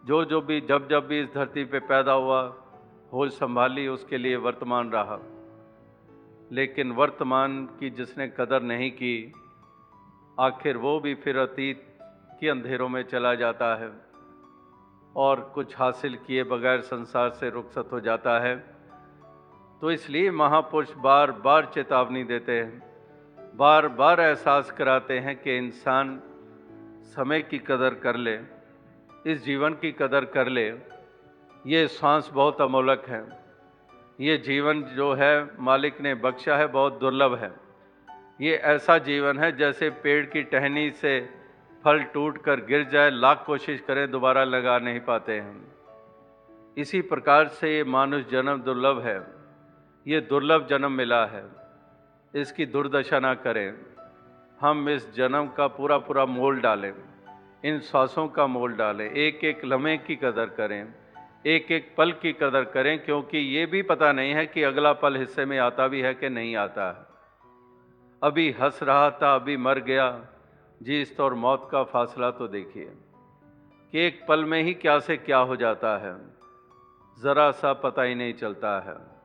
जो 0.06 0.26
जो 0.26 0.42
भी, 0.42 0.62
जब 0.62 0.90
जब 0.90 1.08
भी 1.08 1.22
इस 1.22 1.34
धरती 1.34 1.63
पे 1.63 1.80
पैदा 1.80 2.12
हुआ 2.12 2.56
होश 3.13 3.32
संभाली, 3.32 3.88
उसके 3.88 4.18
लिए 4.18 4.36
वर्तमान 4.36 4.92
रहा। 4.92 5.20
लेकिन 6.52 6.92
वर्तमान 6.92 7.66
की 7.66 7.90
जिसने 7.90 8.28
कदर 8.28 8.62
नहीं 8.62 8.92
की, 8.92 9.34
आखिर 10.40 10.78
वो 10.78 11.00
भी 11.00 11.16
फिर 11.16 11.38
अतीत 11.38 12.00
के 12.40 12.50
अंधेरों 12.50 12.90
में 12.90 13.04
चला 13.04 13.36
जाता 13.36 13.76
है 13.76 13.92
और 15.16 15.52
कुछ 15.56 15.78
हासिल 15.78 16.16
किए 16.28 16.44
बगैर 16.44 16.82
संसार 16.82 17.30
से 17.30 17.50
रुखसत 17.50 17.90
हो 17.92 18.00
जाता 18.00 18.40
है। 18.40 18.77
तो 19.82 19.92
इसलिए 19.92 20.32
महापुरुष 20.32 20.92
बार 20.98 21.32
बार 21.32 21.66
चेतावनी 21.66 22.24
देते 22.24 22.52
हैं 22.52 22.88
बार 23.58 23.88
बार 23.88 24.20
एहसास 24.20 24.72
कराते 24.72 25.20
हैं 25.20 25.36
कि 25.36 25.58
इंसान 25.58 26.22
समय 27.04 27.42
की 27.42 27.58
कदर 27.58 27.94
कर 27.94 28.16
ले, 28.16 28.40
इस 29.28 29.44
जीवन 29.46 29.74
की 29.74 29.92
कदर 29.92 30.26
कर 30.26 30.48
ले। 30.48 30.74
ये 31.66 31.88
सांस 31.88 32.30
बहुत 32.34 32.62
अमोलक 32.62 33.04
है। 33.08 33.24
ये 34.20 34.38
जीवन 34.38 34.82
जो 34.82 35.13
है, 35.13 35.50
मालिक 35.60 36.02
ने 36.02 36.16
बख्शा 36.16 36.58
है, 36.58 36.68
बहुत 36.68 37.00
दुर्लभ 37.00 37.36
है। 37.36 37.52
ये 38.42 38.56
ऐसा 38.56 38.98
जीवन 38.98 39.40
है 39.40 39.58
जैसे 39.58 39.90
पेड़ 39.90 40.26
की 40.26 40.44
टहनी 40.44 40.92
से 40.92 41.30
फल 41.84 42.04
टूट 42.04 42.38
कर 42.38 42.66
गिर 42.66 42.84
जाए, 42.84 43.10
लाख 43.10 43.44
कोशिश 43.46 43.82
करें, 43.82 44.12
दोबारा 44.12 44.44
लगा 44.44 44.80
नहीं 44.80 45.00
पाते 45.00 45.40
हैं। 45.40 45.72
इसी 46.78 47.02
प्रकार 47.02 47.48
से 47.48 47.78
ये 47.78 47.84
मानुष 47.84 48.26
जन्म 48.32 48.62
दुर्लभ 48.62 49.02
है। 49.02 49.37
ये 50.08 50.22
दुर्लभ 50.22 50.67
जन्म 50.67 50.91
मिला 50.91 51.26
है। 51.26 51.46
इसकी 52.36 52.65
दुर्दशा 52.65 53.20
ना 53.20 53.34
करें। 53.34 53.74
हम 54.62 54.89
इस 54.89 55.15
जन्म 55.15 55.48
का 55.48 55.67
पूरा 55.67 55.98
पूरा 55.98 56.26
मोल 56.26 56.62
डालें। 56.62 56.93
इन 57.65 57.80
सांसों 57.80 58.28
का 58.28 58.48
मोल 58.48 58.74
डालें। 58.74 59.12
एक 59.12 59.43
एक 59.43 59.65
लम्हे 59.65 59.98
की 59.98 60.15
कदर 60.15 60.46
करें। 60.46 60.93
एक 61.46 61.72
एक 61.72 61.96
पल 61.98 62.12
की 62.12 62.34
कदर 62.34 62.63
करें, 62.63 63.00
क्योंकि 63.00 63.38
ये 63.38 63.65
भी 63.65 63.82
पता 63.82 64.12
नहीं 64.12 64.34
है 64.34 64.46
कि 64.46 64.63
अगला 64.63 64.93
पल 64.93 65.17
हिस्से 65.17 65.46
में 65.46 65.60
आता 65.60 65.88
भी 65.88 66.02
है 66.02 66.13
कि 66.13 66.30
नहीं 66.30 66.56
आता 66.56 66.91
है। 66.91 67.06
अभी 68.24 68.52
हंस 68.52 68.84
रहा 68.84 69.12
था, 69.12 69.36
अभी 69.36 69.58
मर 69.58 69.80
गया। 69.80 70.26
जीस्त 70.84 71.20
और 71.20 71.34
मौत 71.34 71.70
का 71.72 71.84
फासला 71.84 72.32
तो 72.32 72.48
देखिए। 72.48 72.91
कि 73.91 74.00
एक 74.00 74.26
पल 74.28 74.46
में 74.46 74.63
ही 74.63 74.74
क्या 74.74 75.00
से 75.00 75.17
क्या 75.17 75.38
हो 75.38 75.56
जाता 75.56 75.98
है। 75.98 76.17
ज़रा 77.20 77.52
सा 77.52 77.74
पता 77.74 78.02
ही 78.02 78.15
नहीं 78.15 78.34
चलता 78.34 78.80
है। 78.80 79.16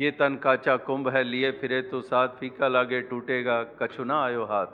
ये 0.00 0.10
तन 0.10 0.36
काचा 0.36 0.76
कुंभ 0.76 1.08
है, 1.08 1.24
लिए 1.24 1.52
फिरे 1.52 1.82
तो 1.82 2.00
साथ 2.00 2.28
फीका 2.28 2.68
लागे 2.68 3.00
टूटेगा, 3.00 3.64
कछु 3.64 4.04
ना 4.04 4.24
आयो 4.24 4.44
हाथ। 4.44 4.66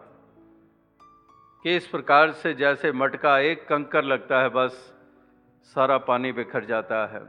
कि 1.62 1.76
इस 1.76 1.86
प्रकार 1.86 2.30
से 2.30 2.54
जैसे 2.54 2.92
मटका 2.92 3.38
एक 3.38 3.68
कंकर 3.68 4.04
लगता 4.04 4.40
है, 4.40 4.48
बस 4.48 4.94
सारा 5.64 5.98
पानी 5.98 6.32
बिखर 6.32 6.64
जाता 6.64 7.06
है। 7.06 7.22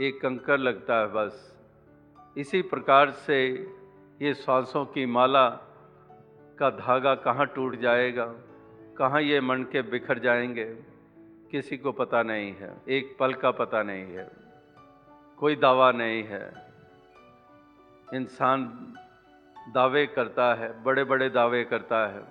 एक 0.00 0.20
कंकर 0.20 0.58
लगता 0.58 1.00
है, 1.00 1.06
बस। 1.06 1.56
इसी 2.36 2.62
प्रकार 2.62 3.10
से 3.10 3.48
ये 4.22 4.34
सांसों 4.34 4.84
की 4.84 5.06
माला 5.06 5.48
का 6.58 6.70
धागा 6.70 7.14
कहाँ 7.14 7.46
टूट 7.46 7.76
जाएगा, 7.76 8.34
कहाँ 8.98 9.22
ये 9.22 9.40
मन 9.40 9.62
के 9.62 9.82
बिखर 9.82 10.18
जाएँगे, 10.18 10.76
किसी 11.50 11.76
को 11.76 11.92
पता 11.92 12.22
नहीं 12.22 12.54
है। 12.54 12.76
एक 12.88 13.16
पल 13.20 13.34
का 13.34 13.50
पता 13.50 13.82
नहीं 13.82 14.04
है। 14.04 14.30
कोई 15.38 15.56
दावा 15.56 15.92
नहीं 15.92 16.24
है। 16.24 16.65
इंसान 18.14 18.64
दावे 19.74 20.06
करता 20.06 20.52
है 20.54 20.68
बड़े 20.82 21.04
बड़े 21.04 21.28
दावे 21.30 21.62
करता 21.64 22.06
है 22.06 22.22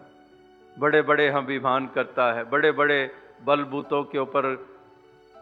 बड़े 0.77 1.01
बड़े 1.01 1.27
हम 1.29 1.45
विमान 1.45 1.88
करता 1.88 2.31
है 2.33 2.43
बड़े 2.43 2.71
बड़े 2.71 2.99
बलबूतों 3.43 4.03
के 4.03 4.17
ऊपर 4.17 4.45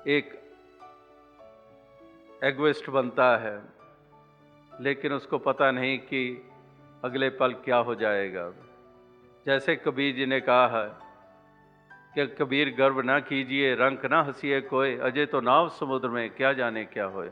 एक 0.07 0.31
एग्विस्ट 2.43 2.89
बनता 2.89 3.37
है, 3.37 3.61
लेकिन 4.71 5.13
उसको 5.13 5.37
पता 5.37 5.71
नहीं 5.71 5.97
कि 5.99 6.49
अगले 7.03 7.29
पल 7.29 7.53
क्या 7.53 7.77
हो 7.77 7.95
जाएगा। 7.95 8.51
जैसे 9.45 9.75
कबीर 9.75 10.15
जी 10.15 10.25
ने 10.25 10.39
कहा 10.41 10.67
है 10.67 10.89
कि 12.15 12.25
कबीर 12.35 12.73
गर्व 12.75 13.01
ना 13.01 13.19
कीजिए, 13.19 13.73
रंक 13.75 14.05
ना 14.05 14.21
हंसीए 14.21 14.61
कोई, 14.61 14.97
अजय 14.97 15.25
तो 15.25 15.41
नाव 15.41 15.69
समुद्र 15.69 16.09
में, 16.09 16.29
क्या 16.29 16.53
जाने 16.53 16.85
क्या 16.85 17.05
होए। 17.05 17.29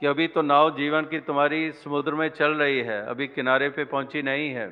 कि 0.00 0.06
अभी 0.06 0.26
तो 0.28 0.42
नाव 0.42 0.70
जीवन 0.76 1.04
की 1.04 1.18
तुम्हारी 1.20 1.70
समुद्र 1.74 2.14
में 2.14 2.28
चल 2.28 2.54
रही 2.54 2.78
है, 2.80 3.00
अभी 3.02 3.26
किनारे 3.28 3.68
पे 3.68 3.84
पहुँची 3.84 4.22
नहीं 4.22 4.48
है। 4.50 4.68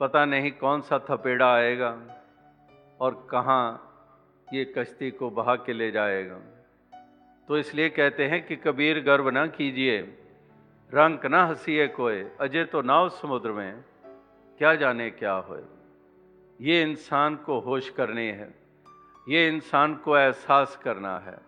पता 0.00 0.24
नहीं 0.24 0.50
कौन 0.52 0.80
सा 0.80 0.98
थपेड़ा 1.10 1.52
आएगा 1.54 1.90
और 3.00 3.26
कहाँ 3.30 3.64
ये 4.48 4.64
कश्ती 4.78 5.10
को 5.10 5.30
बहा 5.30 5.54
के 5.56 5.72
ले 5.72 5.90
जाएगा। 5.90 6.38
तो 7.48 7.58
इसलिए 7.58 7.88
कहते 7.90 8.24
हैं 8.24 8.42
कि 8.46 8.56
कबीर 8.56 9.00
गर्व 9.00 9.28
ना 9.30 9.46
कीजिए, 9.48 9.98
रंक 10.92 11.26
ना 11.26 11.44
हंसीए 11.46 11.86
कोई 11.90 12.24
अजय 12.40 12.64
तो 12.64 12.82
नाव 12.82 13.08
समुद्र 13.12 13.52
में, 13.52 13.84
क्या 14.60 14.74
जाने 14.74 15.08
क्या 15.12 15.32
हो 15.32 15.60
ये 16.60 16.82
इंसान 16.82 17.36
को 17.36 17.58
होश 17.60 17.88
करनी 17.90 18.26
है, 18.26 18.52
ये 19.28 19.48
इंसान 19.48 19.94
को 19.94 20.16
एहसास 20.18 20.76
करना 20.84 21.16
है। 21.18 21.38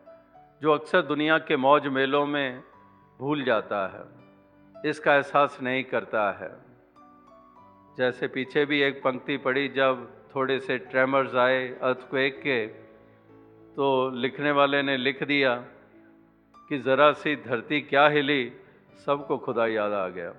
जो 0.65 0.73
अक्सर 0.73 1.03
दुनिया 1.03 1.39
के 1.39 1.57
मौज 1.57 1.87
मेलों 1.87 2.27
में 2.27 2.63
भूल 3.19 3.45
जाता 3.45 3.87
है, 3.87 4.05
इसका 4.91 5.15
एहसास 5.15 5.59
नहीं 5.63 5.85
करता 5.85 6.33
है। 6.33 6.53
जैसे 7.99 8.29
पीछे 8.29 8.65
भी 8.65 8.81
एक 8.81 9.03
पंक्ति 9.03 9.37
पड़ी 9.37 9.69
जब 9.69 10.13
थोड़े 10.37 10.61
से 10.61 10.79
ट्रेमर्स 10.79 11.35
आए 11.35 11.69
अर्थक्वेक 11.69 12.39
के 12.39 12.67
तो 13.77 14.11
लिखने 14.11 14.51
वाले 14.51 14.83
ने 14.83 14.97
लिख 14.97 15.23
दिया 15.23 15.55
कि 16.69 16.79
ज़रा 16.79 17.13
सी 17.13 17.37
धरती 17.37 17.81
क्या 17.81 18.09
हिली, 18.09 18.53
सबको 19.07 19.39
खुदा 19.39 19.67
याद 19.67 19.93
आ 19.93 20.09
गया। 20.09 20.31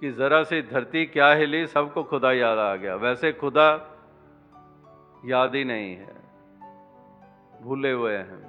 कि 0.00 0.10
ज़रा 0.10 0.42
सी 0.42 0.62
धरती 0.62 1.06
क्या 1.06 1.32
हिली, 1.32 1.66
सबको 1.66 2.02
खुदा 2.02 2.32
याद 2.32 2.58
आ 2.58 2.76
गया। 2.76 2.96
वैसे 2.96 3.32
खुदा 3.32 3.68
याद 5.24 5.54
ही 5.54 5.64
नहीं 5.64 5.96
है। 5.96 6.14
भूले 7.62 7.92
हुए 7.92 8.16
हैं। 8.16 8.45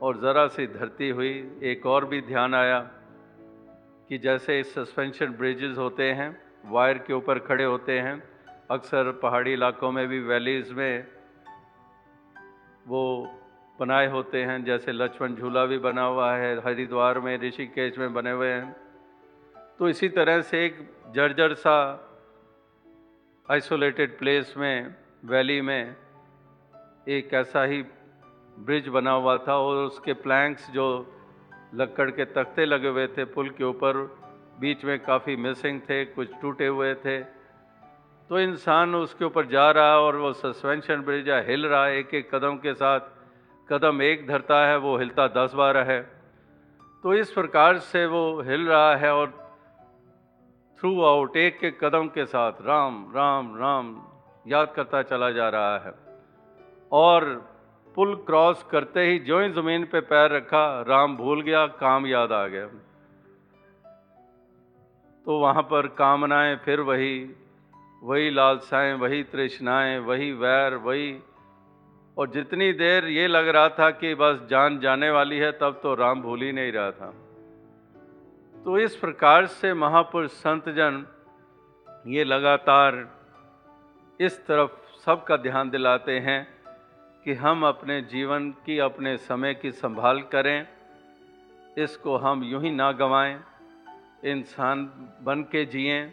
और 0.00 0.16
ज़रा 0.16 0.46
सी 0.46 0.66
धरती 0.66 1.08
हुई 1.08 1.32
एक 1.62 1.86
और 1.86 2.04
भी 2.04 2.20
ध्यान 2.20 2.54
आया 2.54 2.80
कि 4.08 4.18
जैसे 4.18 4.62
सस्पेंशन 4.62 5.32
ब्रिजेस 5.32 5.76
होते 5.78 6.12
हैं 6.12 6.30
वायर 6.66 6.98
के 6.98 7.12
ऊपर 7.12 7.38
खड़े 7.38 7.64
होते 7.64 7.98
हैं, 8.00 8.22
अक्सर 8.70 9.10
पहाड़ी 9.12 9.52
इलाकों 9.52 9.90
में 9.92 10.06
भी 10.08 10.20
वैलीज़ 10.20 10.72
में 10.74 11.06
वो 12.86 13.02
बनाए 13.80 14.06
होते 14.06 14.42
हैं, 14.42 14.64
जैसे 14.64 14.92
लक्ष्मण 14.92 15.34
झूला 15.34 15.64
भी 15.66 15.78
बना 15.78 16.02
हुआ 16.02 16.32
है, 16.36 16.56
हरिद्वार 16.60 17.20
में, 17.20 17.38
ऋषिकेश 17.38 17.98
में 17.98 18.12
बने 18.14 18.30
हुए 18.30 18.48
हैं। 18.48 18.76
तो 19.78 19.88
इसी 19.88 20.08
तरह 20.08 20.40
से 20.40 20.64
एक 20.66 20.78
जर्जर 21.14 21.54
सा 21.54 21.76
आइसोलेटेड 23.50 24.18
प्लेस 24.18 24.54
में 24.56 24.94
वैली 25.24 25.60
में 25.60 25.96
एक 27.08 27.34
ऐसा 27.34 27.64
ही 27.64 27.82
ब्रिज 28.64 28.88
बना 28.88 29.10
हुआ 29.10 29.36
था 29.36 29.56
और 29.56 29.76
उसके 29.76 30.12
प्लैंक्स 30.12 30.70
जो 30.70 30.86
लक्कड़ 31.74 32.10
के 32.10 32.24
तख्ते 32.24 32.64
लगे 32.64 32.88
हुए 32.88 33.06
थे 33.06 33.24
पुल 33.24 33.48
के 33.48 33.64
ऊपर, 33.64 33.96
बीच 34.60 34.84
में 34.84 34.98
काफ़ी 35.00 35.36
मिसिंग 35.36 35.80
थे, 35.80 36.04
कुछ 36.04 36.28
टूटे 36.42 36.66
हुए 36.66 36.94
थे। 36.94 37.20
तो 38.30 38.40
इंसान 38.40 38.94
उसके 38.94 39.24
ऊपर 39.24 39.46
जा 39.46 39.70
रहा 39.70 39.98
और 39.98 40.16
वो 40.16 40.32
सस्पेंशन 40.32 41.00
ब्रिज 41.00 41.28
हिल 41.48 41.66
रहा 41.66 41.84
है 41.86 41.98
एक 41.98 42.14
एक 42.14 42.34
कदम 42.34 42.56
के 42.56 42.74
साथ। 42.74 43.00
कदम 43.68 44.02
एक 44.02 44.26
धरता 44.26 44.66
है, 44.66 44.76
वो 44.76 44.96
हिलता 44.98 45.26
दस 45.26 45.54
बार 45.54 45.76
है। 45.76 46.00
तो 47.02 47.14
इस 47.14 47.32
प्रकार 47.32 47.78
से 47.78 48.06
वो 48.06 48.42
हिल 48.42 48.66
रहा 48.66 48.96
है 48.96 49.14
और 49.14 49.28
थ्रू 50.80 51.02
आउट 51.02 51.36
एक 51.36 51.64
एक 51.64 51.84
कदम 51.84 52.08
के 52.08 52.24
साथ 52.26 52.52
राम 52.60 53.12
राम 53.16 53.56
राम 53.56 54.02
याद 54.46 54.72
करता 54.76 55.02
चला 55.02 55.30
जा 55.30 55.48
रहा 55.48 55.78
है। 55.78 55.92
और 56.92 57.24
पुल 57.94 58.14
क्रॉस 58.14 58.62
करते 58.70 59.00
ही 59.00 59.18
जो 59.18 59.40
ही 59.40 59.50
ज़मीन 59.50 59.84
पे 59.84 60.00
पैर 60.00 60.30
रखा, 60.30 60.84
राम 60.88 61.16
भूल 61.16 61.42
गया, 61.42 61.66
काम 61.66 62.06
याद 62.06 62.32
आ 62.32 62.46
गया। 62.46 62.66
तो 65.26 65.38
वहाँ 65.38 65.62
पर 65.62 65.86
कामनाएँ 65.86 66.56
फिर 66.56 66.80
वही 66.80 67.30
वही 68.02 68.30
लालसाएँ, 68.30 68.94
वही 68.94 69.22
तृष्णाएँ, 69.22 69.98
वही 69.98 70.32
वैर, 70.32 70.74
वही। 70.74 71.20
और 72.18 72.30
जितनी 72.30 72.72
देर 72.72 73.04
ये 73.04 73.26
लग 73.26 73.48
रहा 73.48 73.68
था 73.68 73.90
कि 73.90 74.14
बस 74.14 74.46
जान 74.50 74.78
जाने 74.80 75.10
वाली 75.10 75.36
है, 75.36 75.52
तब 75.52 75.80
तो 75.82 75.94
राम 75.94 76.22
भूल 76.22 76.42
ही 76.42 76.52
नहीं 76.52 76.72
रहा 76.72 76.90
था। 76.90 77.14
तो 78.64 78.78
इस 78.78 78.96
प्रकार 78.96 79.46
से 79.46 79.74
महापुरुष 79.74 80.30
संत 80.30 80.68
जन 80.68 81.06
ये 82.06 82.24
लगातार 82.24 83.08
इस 84.20 84.46
तरफ़ 84.46 85.00
सबका 85.00 85.36
ध्यान 85.36 85.70
दिलाते 85.70 86.18
हैं। 86.18 86.59
कि 87.30 87.34
हम 87.34 87.66
अपने 87.66 88.02
जीवन 88.02 88.50
की, 88.50 88.78
अपने 88.78 89.16
समय 89.16 89.54
की 89.54 89.70
संभाल 89.70 90.20
करें, 90.20 90.66
इसको 91.78 92.16
हम 92.16 92.42
यूँ 92.44 92.62
ही 92.62 92.70
ना 92.70 92.92
गंवाएँ। 92.92 93.38
इंसान 94.24 94.84
बन 95.22 95.42
के 95.42 95.64
जिएँ, 95.64 96.12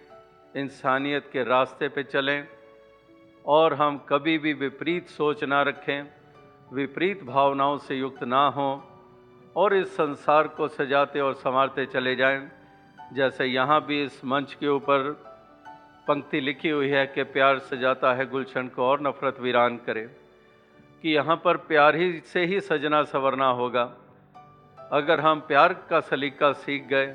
इंसानियत 0.56 1.30
के 1.34 1.44
रास्ते 1.44 1.88
पे 1.88 2.04
चलें, 2.04 2.48
और 3.46 3.74
हम 3.74 3.98
कभी 4.10 4.38
भी 4.38 4.54
विपरीत 4.54 5.08
सोच 5.08 5.44
ना 5.44 5.62
रखें, 5.62 6.04
विपरीत 6.74 7.24
भावनाओं 7.24 7.78
से 7.78 7.96
युक्त 7.96 8.24
ना 8.24 8.48
हों, 8.48 8.82
और 9.56 9.76
इस 9.76 9.88
संसार 9.88 10.48
को 10.48 10.68
सजाते 10.68 11.20
और 11.20 11.34
संवारते 11.34 11.86
चले 11.86 12.16
जाएँ। 12.16 12.52
जैसे 13.14 13.46
यहाँ 13.46 13.86
भी 13.86 14.04
इस 14.04 14.26
मंच 14.26 14.54
के 14.54 14.68
ऊपर 14.68 15.12
पंक्ति 16.08 16.42
लिखी 16.42 16.70
हुई 16.70 16.90
है 16.90 17.08
कि 17.08 17.24
प्यार 17.24 17.60
सजाता 17.60 18.14
है 18.14 18.30
गुलशन 18.30 18.68
को 18.68 18.84
और 18.84 19.02
नफ़रत 19.02 19.40
वीरान 19.40 19.78
करे। 19.78 20.27
कि 21.04 21.10
यहाँ 21.10 21.36
पर 21.36 21.58
प्यार 21.58 21.96
ही 21.96 22.20
से 22.26 22.46
ही 22.46 22.60
सजना 22.62 23.04
संवरना 23.04 23.48
होगा। 23.52 23.84
अगर 24.92 25.20
हम 25.20 25.40
प्यार 25.40 25.74
का 25.90 26.00
सलीका 26.00 26.52
सीख 26.54 26.88
गए, 26.88 27.06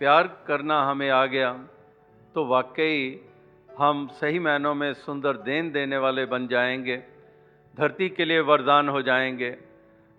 प्यार 0.00 0.28
करना 0.46 0.82
हमें 0.84 1.10
आ 1.10 1.24
गया 1.26 1.52
तो 2.34 2.44
वाकई 2.46 3.28
हम 3.78 4.06
सही 4.12 4.38
मायनों 4.38 4.74
में 4.74 4.92
सुंदर 4.94 5.36
देन 5.38 5.70
देने 5.72 5.98
वाले 5.98 6.24
बन 6.26 6.46
जाएँगे। 6.46 6.96
धरती 7.76 8.08
के 8.08 8.24
लिए 8.24 8.40
वरदान 8.40 8.88
हो 8.88 9.02
जाएँगे। 9.02 9.50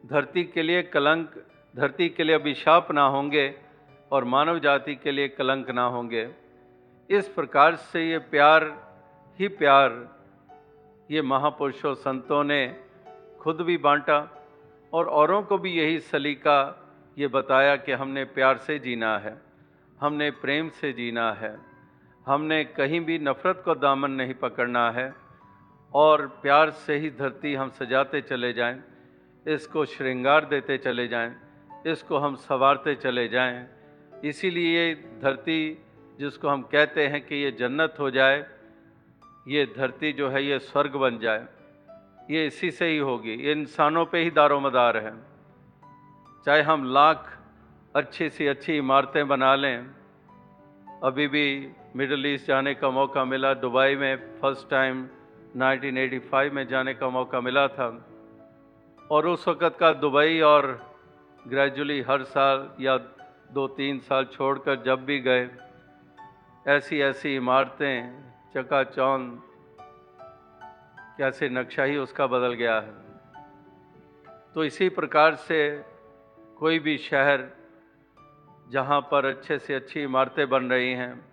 धरती 0.04 0.44
के 0.44 0.64
लिए 0.64 0.82
कलंक, 0.84 1.44
धरती 1.76 2.10
के 2.10 2.24
लिए 2.24 2.36
अभिशाप 2.36 2.92
ना 2.92 3.06
होंगे 3.08 3.54
और 4.12 4.24
मानव 4.24 4.60
जाति 4.60 4.96
के 4.96 5.12
लिए 5.12 5.28
कलंक 5.28 5.70
ना 5.72 5.86
होंगे। 5.86 6.28
इस 7.10 7.28
प्रकार 7.28 7.76
से 7.76 8.10
ये 8.10 8.18
प्यार 8.18 8.64
ही 9.40 9.48
प्यार 9.48 9.90
ये 11.10 11.22
महापुरुषों 11.22 11.94
संतों 11.94 12.44
ने 12.44 12.62
खुद 13.42 13.62
भी 13.62 13.78
बांटा 13.78 14.20
और 14.94 15.08
औरों 15.08 15.42
को 15.44 15.58
भी 15.58 15.72
यही 15.72 16.00
सलीका 16.00 16.60
ये 17.18 17.28
बताया 17.28 17.76
कि 17.76 17.92
हमने 17.92 18.24
प्यार 18.26 18.58
से 18.58 18.78
जीना 18.80 19.18
है 19.20 19.36
हमने 20.00 20.30
प्रेम 20.32 20.70
से 20.70 20.92
जीना 20.94 21.32
है 21.34 21.58
हमने 22.28 22.64
कहीं 22.64 23.02
भी 23.02 23.18
नफ़रत 23.20 23.62
को 23.66 23.76
दामन 23.76 24.12
नहीं 24.12 24.34
पकड़ना 24.34 24.90
है 24.92 25.14
और 25.94 26.26
प्यार 26.42 26.70
से 26.86 26.98
ही 26.98 27.10
धरती 27.10 27.54
हम 27.54 27.70
सजाते 27.70 28.22
चले 28.22 28.54
जाएँ, 28.54 28.80
इसको 29.46 29.86
श्रृंगार 29.86 30.46
देते 30.46 30.78
चले 30.78 31.08
जाएँ, 31.08 31.36
इसको 31.88 32.18
हम 32.18 32.36
संवारते 32.36 32.96
चले 32.96 33.28
जाएँ। 33.28 33.68
इसीलिए 34.26 34.94
धरती 35.22 35.60
जिसको 36.20 36.48
हम 36.50 36.62
कहते 36.72 37.08
हैं 37.08 37.22
कि 37.26 37.36
ये 37.36 37.52
जन्नत 37.52 37.96
हो 38.00 38.10
जाए 38.12 38.46
ये 39.48 39.74
धरती 39.78 40.14
जो 40.14 40.30
है, 40.30 40.46
ये 40.46 40.60
स्वर्ग 40.60 40.96
बन 40.96 41.18
जाए। 41.20 41.48
ये 42.32 42.48
इसी 42.48 42.72
से 42.72 42.88
ही 42.88 42.98
होगी। 42.98 43.34
ये 43.34 43.52
इंसानों 43.52 44.06
पे 44.06 44.24
ही 44.24 44.32
दारोमदार 44.32 44.98
है। 44.98 45.14
चाहे 46.46 46.62
हम 46.62 46.84
लाख 46.84 47.40
अच्छी 47.96 48.30
सी 48.30 48.48
अच्छी 48.48 48.78
इमारतें 48.78 49.28
बना 49.28 49.56
लें, 49.56 49.88
अभी 51.04 51.28
भी 51.28 51.72
मिडल 51.96 52.26
ईस्ट 52.26 52.48
जाने 52.48 52.74
का 52.74 52.90
मौका 52.90 53.26
मिला। 53.26 53.54
दुबई 53.54 53.96
में 53.96 54.16
फ़र्स्ट 54.42 54.70
टाइम 54.70 55.08
1985 55.56 56.50
में 56.50 56.68
जाने 56.68 56.94
का 56.94 57.10
मौका 57.10 57.42
मिला 57.42 57.68
था। 57.68 58.06
और 59.12 59.28
उस 59.28 59.48
वक़्त 59.48 59.78
का 59.80 59.94
दुबई 59.94 60.40
और 60.40 60.94
ग्रेजुअली 61.48 62.02
हर 62.02 62.24
साल 62.24 62.70
या 62.80 62.98
दो 63.52 63.68
तीन 63.68 64.00
साल 64.00 64.26
छोड़कर 64.26 64.76
जब 64.76 65.06
भी 65.06 65.20
गए 65.20 65.50
ऐसी 66.68 67.02
ऐसी 67.02 67.36
इमारतें 67.36 68.33
चकाचौंध 68.54 69.42
कैसे 71.18 71.50
नक्शा 71.50 71.84
ही 71.84 71.98
उसका 71.98 72.28
बदल 72.28 72.54
गया 72.54 72.80
है? 72.80 72.94
तो 74.54 74.64
इसी 74.64 74.90
प्रकार 74.90 75.36
से 75.36 75.82
कोई 76.60 76.80
भी 76.80 76.98
शहर 76.98 77.50
जहाँ 78.70 79.02
पर 79.02 79.26
अच्छे 79.26 79.58
से 79.60 79.74
अच्छी 79.74 80.04
इमारतें 80.04 80.50
बन 80.50 80.70
रही 80.70 80.94
हैं 80.94 81.26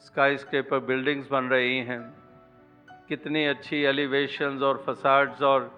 स्काई 0.00 0.36
स्क्रेपर 0.36 0.78
बिल्डिंग्स 0.78 1.30
बन 1.30 1.44
रही 1.44 1.78
हैं, 1.78 2.00
कितनी 3.08 3.46
अच्छी 3.46 3.82
एलिवेशंस 3.82 4.62
और 4.62 4.84
फसाड्स 4.86 5.42
और 5.42 5.70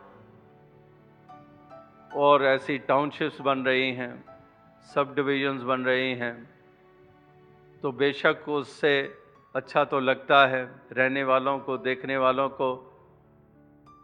और 2.14 2.44
ऐसी 2.44 2.79
टाउनशिप्स 2.79 3.40
बन 3.40 3.59
रही 3.59 3.92
हैं 3.92 4.24
सब 4.94 5.14
डिविजन्स 5.14 5.62
बन 5.62 5.85
रही 5.85 6.14
हैं 6.14 6.51
तो 7.83 7.92
बेशक 7.92 8.48
उससे 8.48 9.27
अच्छा 9.56 9.84
तो 9.84 10.00
लगता 10.00 10.46
है 10.46 10.80
रहने 10.92 11.24
वालों 11.24 11.58
को, 11.58 11.78
देखने 11.78 12.16
वालों 12.16 12.48
को, 12.48 12.68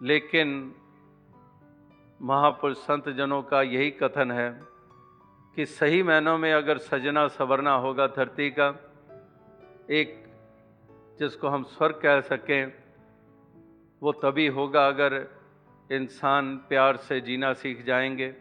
लेकिन 0.03 0.75
महापुरुष 2.23 2.77
संत 2.77 3.09
जनों 3.09 3.43
का 3.43 3.63
यही 3.63 3.91
कथन 3.91 4.31
है 4.31 4.63
कि 5.57 5.67
सही 5.67 6.03
मायनों 6.03 6.39
में 6.39 6.53
अगर 6.53 6.79
सजना 6.79 7.29
सवरना 7.29 7.75
होगा 7.75 8.07
धरती 8.07 8.51
का, 8.51 8.91
एक 9.91 10.25
जिसको 11.19 11.49
हम 11.49 11.63
स्वर्ग 11.63 11.95
कह 12.03 12.21
सकें, 12.21 12.73
वो 14.03 14.13
तभी 14.13 14.47
होगा 14.47 14.89
अगर 14.89 15.29
इंसान 15.93 16.57
प्यार 16.57 16.97
से 16.97 17.21
जीना 17.21 17.53
सीख 17.53 17.85
जाएँगे, 17.85 18.35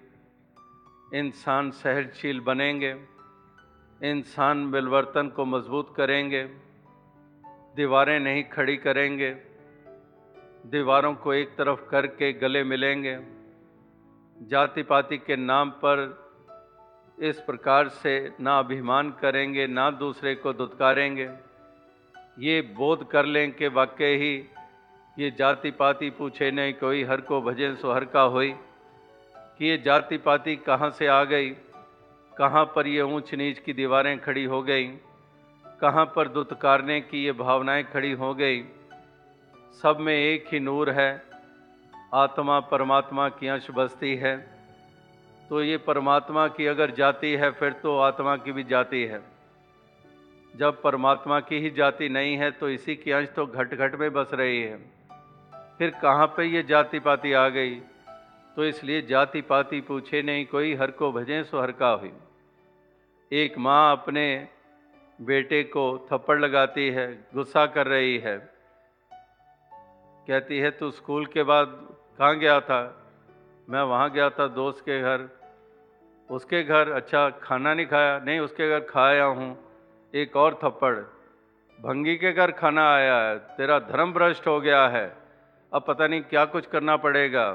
इंसान 1.14 1.72
सहनशील 1.72 2.40
बनेंगे, 2.40 3.06
इंसान 4.04 4.58
मिलवर्तन 4.58 5.28
को 5.28 5.46
मज़बूत 5.46 5.94
करेंगे। 5.98 6.73
दीवारें 7.76 8.20
नहीं 8.20 8.44
खड़ी 8.44 8.78
करेंगे, 8.78 9.30
दीवारों 10.66 11.14
को 11.16 11.34
एक 11.34 11.56
तरफ़ 11.58 11.90
करके 11.90 12.32
गले 12.34 12.64
मिलेंगे। 12.64 13.18
जाति 14.38 14.84
पाति 14.84 15.18
के 15.18 15.36
नाम 15.36 15.70
पर 15.70 16.04
इस 17.20 17.40
प्रकार 17.40 17.88
से 17.88 18.32
ना 18.42 18.60
अभिमान 18.60 19.10
करेंगे, 19.12 19.68
ना 19.68 19.90
दूसरे 19.92 20.36
को 20.36 20.54
दुत्कारेंगे। 20.54 21.30
ये 22.40 22.62
बोध 22.62 23.10
कर 23.12 23.26
लें 23.26 23.52
कि 23.52 23.68
वाकई 23.68 24.16
ही 24.18 24.36
ये 25.20 25.32
जाति 25.32 25.72
पाति 25.72 26.10
पूछे 26.10 26.52
नहीं, 26.52 26.74
कोई 26.74 27.04
हर 27.04 27.22
को 27.22 27.42
भजन 27.42 27.76
सो 27.76 27.92
हर 27.92 28.06
का 28.06 28.22
होई। 28.22 28.54
कि 29.58 29.66
ये 29.66 29.78
जाति 29.78 30.18
पाति 30.18 30.56
कहाँ 30.56 30.90
से 30.90 31.08
आ 31.08 31.24
गई, 31.24 31.50
कहाँ 32.38 32.66
पर 32.76 32.88
ये 32.88 33.02
ऊंच 33.02 33.34
नीच 33.34 33.60
की 33.60 33.74
दीवारें 33.74 34.20
खड़ी 34.20 34.44
हो 34.44 34.62
गई। 34.64 34.88
कहाँ 35.84 36.06
पर 36.16 36.28
दुत्कारने 36.28 37.02
की 37.02 37.26
ये 37.26 37.32
भावनाएँ 37.32 37.84
खड़ी 37.84 38.12
हो 38.12 38.34
गई? 38.34 38.64
सब 39.82 39.98
में 40.00 40.14
एक 40.14 40.46
ही 40.52 40.60
नूर 40.60 40.90
है। 40.90 41.24
आत्मा 42.14 42.60
परमात्मा 42.60 43.30
की 43.30 43.48
अंश 43.48 43.68
बसती 43.72 44.16
है। 44.16 44.38
तो 45.50 45.64
ये 45.64 45.78
परमात्मा 45.78 46.48
की 46.48 46.66
अगर 46.66 46.92
जाति 46.92 47.28
है, 47.28 47.52
फिर 47.52 47.74
तो 47.74 47.98
आत्मा 48.00 48.38
की 48.38 48.52
भी 48.52 48.64
जाति 48.64 49.04
है। 49.04 49.22
जब 50.56 50.82
परमात्मा 50.82 51.40
की 51.40 51.60
ही 51.60 51.70
जाति 51.70 52.10
नहीं 52.10 52.38
है 52.38 52.52
तो 52.52 52.70
इसी 52.70 52.96
की 52.96 53.12
अंश 53.12 53.30
तो 53.30 53.46
घट 53.46 53.74
घट 53.74 53.96
में 53.96 54.14
बस 54.14 54.30
रही 54.34 54.62
है। 54.62 54.78
फिर 55.78 55.90
कहाँ 55.90 56.28
पे 56.28 56.44
ये 56.44 56.64
जाति 56.64 57.00
पाति 57.00 57.34
आ 57.34 57.50
गई? 57.50 57.76
तो 58.56 58.66
इसलिए 58.66 59.02
जाति 59.02 59.42
पाति 59.42 59.82
पूछे 59.82 60.22
नहीं, 60.22 60.46
कोई 60.46 60.76
हर 60.76 60.92
को 60.92 61.12
भजें, 61.12 61.44
सो 61.44 61.62
हर 61.62 61.72
का 61.72 61.90
हुई। 61.90 62.14
एक 63.32 63.58
माँ 63.58 63.92
अपने 63.92 64.48
बेटे 65.22 65.64
को 65.64 66.08
थप्पड़ 66.12 66.40
लगाती 66.40 66.90
है, 66.90 67.28
गुस्सा 67.34 67.66
कर 67.66 67.88
रही 67.88 68.18
है। 68.18 68.38
कहती 70.28 70.60
है, 70.60 70.72
तू 70.72 70.92
स्कूल 70.92 71.26
के 71.26 71.44
बाद 71.44 71.88
कहाँ 72.18 72.38
गया 72.38 72.60
था? 72.60 73.08
मैं 73.70 73.82
वहाँ 73.82 74.12
गया 74.12 74.30
था 74.30 74.48
दोस्त 74.48 74.80
के 74.80 75.02
घर। 75.02 75.30
उसके 76.32 76.64
घर 76.64 76.92
अच्छा 76.92 77.30
खाना 77.30 77.74
नहीं 77.74 77.86
खाया, 77.86 78.20
नहीं, 78.20 78.40
उसके 78.40 78.70
घर 78.70 78.80
खाया 78.80 79.24
हूँ। 79.24 79.58
एक 80.16 80.36
और 80.36 80.60
थप्पड़। 80.64 80.96
भंगी 81.82 82.16
के 82.16 82.34
घर 82.34 82.52
खाना 82.52 82.96
आया 82.96 83.18
है, 83.18 83.40
तेरा 83.40 83.80
धर्म 83.80 84.14
भ्रष्ट 84.14 84.48
हो 84.48 84.62
गया 84.62 84.88
है। 84.88 85.16
अब 85.74 85.84
पता 85.88 86.08
नहीं 86.08 86.22
क्या 86.22 86.46
कुछ 86.46 86.66
करना 86.66 86.98
पड़ेगा। 86.98 87.54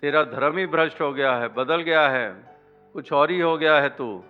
तेरा 0.00 0.24
धर्म 0.24 0.56
ही 0.56 0.66
भ्रष्ट 0.66 1.00
हो 1.00 1.12
गया 1.12 1.36
है, 1.36 1.48
बदल 1.48 1.80
गया 1.80 2.08
है। 2.08 2.56
कुछ 2.92 3.12
और 3.12 3.30
ही 3.30 3.40
हो 3.40 3.58
गया 3.58 3.80
है 3.80 3.88
तू। 3.88 4.24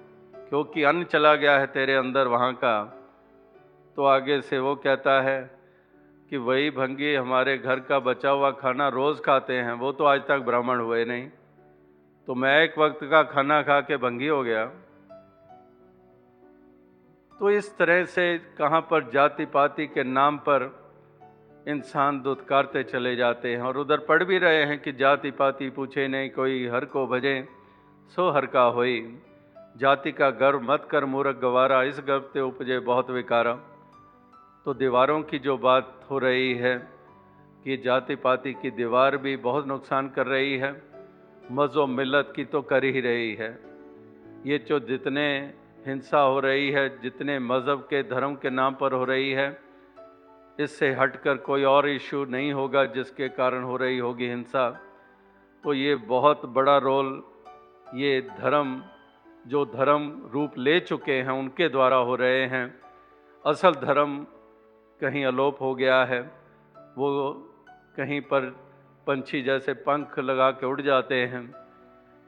क्योंकि 0.51 0.83
अन्न 0.83 1.05
चला 1.05 1.35
गया 1.35 1.59
है 1.59 1.67
तेरे 1.67 1.95
अंदर 1.95 2.27
वहाँ 2.27 2.53
का 2.55 2.73
तो 3.97 4.05
आगे 4.05 4.41
से 4.41 4.59
वो 4.59 4.75
कहता 4.77 5.21
है 5.23 5.39
कि 6.31 6.37
वही 6.39 6.71
भंगी 6.71 7.15
हमारे 7.15 7.57
घर 7.59 7.81
का 7.81 7.99
बचा 7.99 8.31
हुआ 8.31 8.51
खाना 8.51 8.89
रोज़ 8.89 9.21
खाते 9.21 9.55
हैं, 9.55 9.73
वो 9.73 9.93
तो 9.93 10.05
आज 10.05 10.21
तक 10.21 10.39
ब्राह्मण 10.39 10.81
हुए 10.81 11.05
नहीं। 11.05 11.29
तो 12.29 12.35
मैं 12.35 12.63
एक 12.63 12.79
वक्त 12.79 13.05
का 13.05 13.23
खाना 13.23 13.61
खा 13.63 13.81
के 13.81 13.97
भंगी 13.97 14.27
हो 14.27 14.43
गया। 14.43 14.65
तो 17.41 17.51
इस 17.51 17.77
तरह 17.79 18.05
से 18.07 18.27
कहाँ 18.59 18.81
पर 18.81 19.09
जाति 19.11 19.45
पाति 19.47 19.87
के 19.87 20.05
नाम 20.05 20.39
पर 20.39 20.69
इंसान 21.69 22.21
दुत्कारते 22.21 22.83
चले 22.85 23.17
जाते 23.17 23.55
हैं 23.55 23.63
और 23.63 23.79
उधर 23.79 23.99
पढ़ 24.01 24.25
भी 24.25 24.39
रहे 24.39 24.65
हैं 24.65 24.79
कि 24.83 24.93
जाति 24.93 25.31
पाति 25.31 25.71
पूछे 25.71 26.07
नहीं, 26.09 26.31
कोई 26.31 26.67
हर 26.69 26.85
को 26.85 27.07
भजे, 27.07 27.49
सो 28.13 28.31
हर 28.31 28.47
का 28.47 28.63
होई। 28.71 29.01
जाति 29.75 30.13
का 30.13 30.31
गर्व 30.31 30.61
मत 30.63 30.87
कर 30.91 31.05
मूर्ख 31.05 31.37
गवारा, 31.37 31.83
इस 31.83 32.01
गर्व 32.07 32.25
से 32.33 32.41
उपजे 32.41 32.79
बहुत 32.81 33.11
विकारा। 33.11 33.53
तो 34.67 34.75
दीवारों 34.75 35.21
की 35.23 35.39
जो 35.39 35.57
बात 35.59 36.07
हो 36.11 36.19
रही 36.19 36.55
है 36.55 36.77
कि 37.65 37.77
जाति 37.77 38.15
पाति 38.17 38.53
की 38.53 38.71
दीवार 38.73 39.17
भी 39.17 39.37
बहुत 39.39 39.67
नुकसान 39.67 40.09
कर 40.09 40.27
रही 40.27 40.57
है, 40.59 40.71
मज़ो 41.53 41.87
मिलत 41.87 42.33
की 42.37 42.45
तो 42.45 42.63
कर 42.63 42.85
ही 42.87 43.01
रही 43.01 43.35
है। 43.35 43.51
ये 44.47 44.59
जो 44.69 44.81
जितने 44.83 45.27
हिंसा 45.87 46.21
हो 46.21 46.39
रही 46.41 46.71
है, 46.71 46.89
जितने 47.03 47.39
मज़हब 47.39 47.87
के, 47.91 48.03
धर्म 48.05 48.35
के 48.35 48.51
नाम 48.51 48.75
पर 48.75 48.93
हो 48.93 49.05
रही 49.05 49.31
है, 49.31 49.49
इससे 50.61 50.91
हटकर 50.93 51.37
कोई 51.41 51.65
और 51.65 51.89
इशू 51.89 52.25
नहीं 52.27 52.53
होगा 52.53 52.85
जिसके 52.93 53.29
कारण 53.31 53.63
हो 53.63 53.77
रही 53.77 53.99
होगी 53.99 54.29
हिंसा। 54.29 54.69
तो 55.65 55.73
ये 55.75 55.95
बहुत 56.09 56.45
बड़ा 56.47 56.77
रोल, 56.79 57.23
ये 57.95 58.21
धर्म 58.39 58.81
जो 59.47 59.65
धर्म 59.65 60.31
रूप 60.33 60.59
ले 60.59 60.81
चुके 60.81 61.13
हैं, 61.13 61.31
उनके 61.31 61.69
द्वारा 61.69 61.97
हो 61.97 62.17
रहे 62.17 62.47
हैं। 62.47 62.81
असल 63.47 63.73
धर्म 63.73 64.27
कहीं 65.01 65.25
अलोप 65.25 65.61
हो 65.61 65.75
गया 65.75 66.05
है। 66.05 66.21
वो 66.99 67.33
कहीं 67.97 68.21
पर 68.21 68.41
पंछी 69.07 69.43
जैसे 69.43 69.73
पंख 69.73 70.19
लगा 70.19 70.51
के 70.51 70.67
उड़ 70.67 70.81
जाते 70.81 71.15
हैं। 71.15 71.55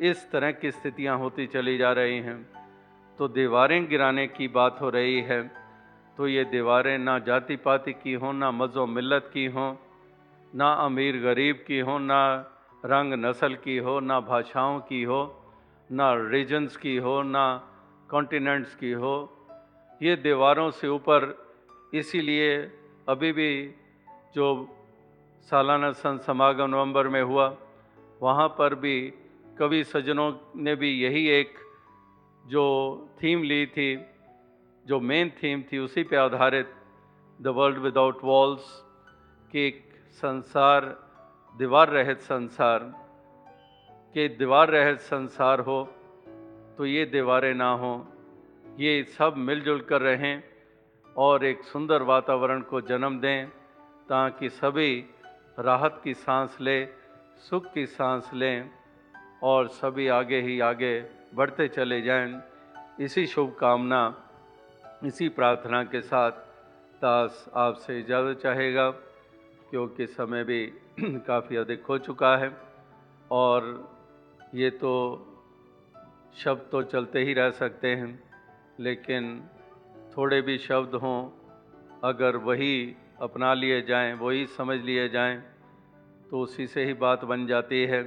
इस 0.00 0.30
तरह 0.30 0.52
की 0.52 0.70
स्थितियाँ 0.70 1.18
होती 1.18 1.46
चली 1.46 1.78
जा 1.78 1.92
रही 1.92 2.18
हैं। 2.18 2.48
तो 3.18 3.28
दीवारें 3.28 3.88
गिराने 3.88 4.26
की 4.26 4.48
बात 4.48 4.78
हो 4.80 4.90
रही 4.90 5.20
है। 5.20 5.50
तो 6.16 6.28
ये 6.28 6.44
दीवारें 6.44 6.98
ना 6.98 7.18
जाति 7.18 7.56
पाति 7.56 7.92
की 7.92 8.14
हों, 8.14 8.32
ना 8.32 8.50
मज़ो 8.50 8.86
मिलत 8.86 9.30
की 9.32 9.46
हों, 9.46 9.76
ना 10.54 10.72
अमीर 10.72 11.16
गरीब 11.22 11.64
की 11.66 11.80
हों, 11.80 11.98
ना 11.98 12.36
रंग 12.84 13.14
नस्ल 13.14 13.54
की 13.54 13.76
हो, 13.76 14.00
ना 14.00 14.20
भाषाओं 14.20 14.80
की 14.80 15.02
हो। 15.02 15.41
ना 15.92 16.14
रीजन्स 16.14 16.76
की 16.76 16.96
हो, 16.96 17.22
ना 17.22 17.68
कॉन्टिनेंट्स 18.08 18.74
की 18.74 18.92
हो, 18.92 19.14
ये 20.02 20.16
दीवारों 20.16 20.70
से 20.70 20.88
ऊपर 20.88 21.50
इसीलिए 21.94 22.70
अभी 23.08 23.32
भी 23.32 23.74
जो 24.34 24.68
सालाना 25.50 25.92
संत 25.92 26.22
समागम 26.22 26.70
नवंबर 26.70 27.08
में 27.08 27.22
हुआ, 27.22 27.56
वहाँ 28.22 28.48
पर 28.48 28.74
भी 28.74 29.12
कवि 29.58 29.84
सज्जनों 29.84 30.32
ने 30.56 30.74
भी 30.74 30.90
यही 31.02 31.28
एक 31.28 31.58
जो 32.46 32.64
थीम 33.22 33.42
ली 33.42 33.66
थी, 33.66 33.96
जो 34.86 35.00
मेन 35.00 35.30
थीम 35.30 35.62
थी, 35.62 35.78
उसी 35.78 36.02
पे 36.02 36.16
आधारित 36.16 36.72
द 37.40 37.48
वर्ल्ड 37.48 37.78
विदाउट 37.78 38.24
वॉल्स 38.24 38.64
कि 39.52 39.70
संसार, 40.12 40.84
दीवार 41.58 41.88
रहित 41.88 42.18
संसार। 42.18 43.01
के 44.14 44.28
दीवार 44.28 44.70
रहित 44.70 44.98
संसार 45.00 45.60
हो 45.60 45.82
तो 46.78 46.86
ये 46.86 47.04
दीवारें 47.04 47.54
ना 47.54 47.70
हों। 47.72 48.00
ये 48.78 49.02
सब 49.04 49.34
मिलजुल 49.36 49.80
कर 49.80 50.00
रहें 50.00 50.42
और 51.16 51.44
एक 51.44 51.62
सुंदर 51.62 52.02
वातावरण 52.02 52.60
को 52.60 52.80
जन्म 52.80 53.18
दें, 53.20 53.46
ताकि 54.08 54.48
सभी 54.48 55.04
राहत 55.58 56.00
की 56.04 56.14
सांस 56.14 56.56
लें, 56.60 56.88
सुख 57.38 57.72
की 57.72 57.86
सांस 57.86 58.30
लें 58.34 58.70
और 59.42 59.68
सभी 59.68 60.08
आगे 60.08 60.40
ही 60.40 60.60
आगे 60.60 61.04
बढ़ते 61.34 61.68
चले 61.68 62.00
जाएँ। 62.02 62.40
इसी 63.00 63.26
शुभकामना, 63.26 64.02
इसी 65.04 65.28
प्रार्थना 65.28 65.82
के 65.84 66.00
साथ 66.00 66.30
दास 67.02 67.50
आपसे 67.54 67.98
इजाज़त 68.00 68.40
चाहेगा, 68.40 68.90
क्योंकि 69.70 70.06
समय 70.06 70.44
भी 70.44 70.66
काफ़ी 71.00 71.56
अधिक 71.56 71.86
हो 71.86 71.98
चुका 71.98 72.36
है 72.36 72.50
और 73.30 73.91
ये 74.52 74.70
तो 74.70 74.92
शब्द 76.36 76.68
तो 76.72 76.82
चलते 76.82 77.18
ही 77.18 77.34
रह 77.34 77.50
सकते 77.50 77.88
हैं, 77.88 78.22
लेकिन 78.80 79.42
थोड़े 80.16 80.40
भी 80.42 80.56
शब्द 80.58 80.94
हों, 80.94 81.20
अगर 82.04 82.36
वही 82.36 82.96
अपना 83.22 83.52
लिए 83.54 83.80
जाएँ, 83.82 84.12
वही 84.14 84.46
समझ 84.48 84.78
लिए 84.80 85.08
जाएँ 85.08 85.36
तो 86.30 86.40
उसी 86.40 86.66
से 86.66 86.84
ही 86.84 86.94
बात 86.94 87.24
बन 87.24 87.46
जाती 87.46 87.82
है। 87.84 88.02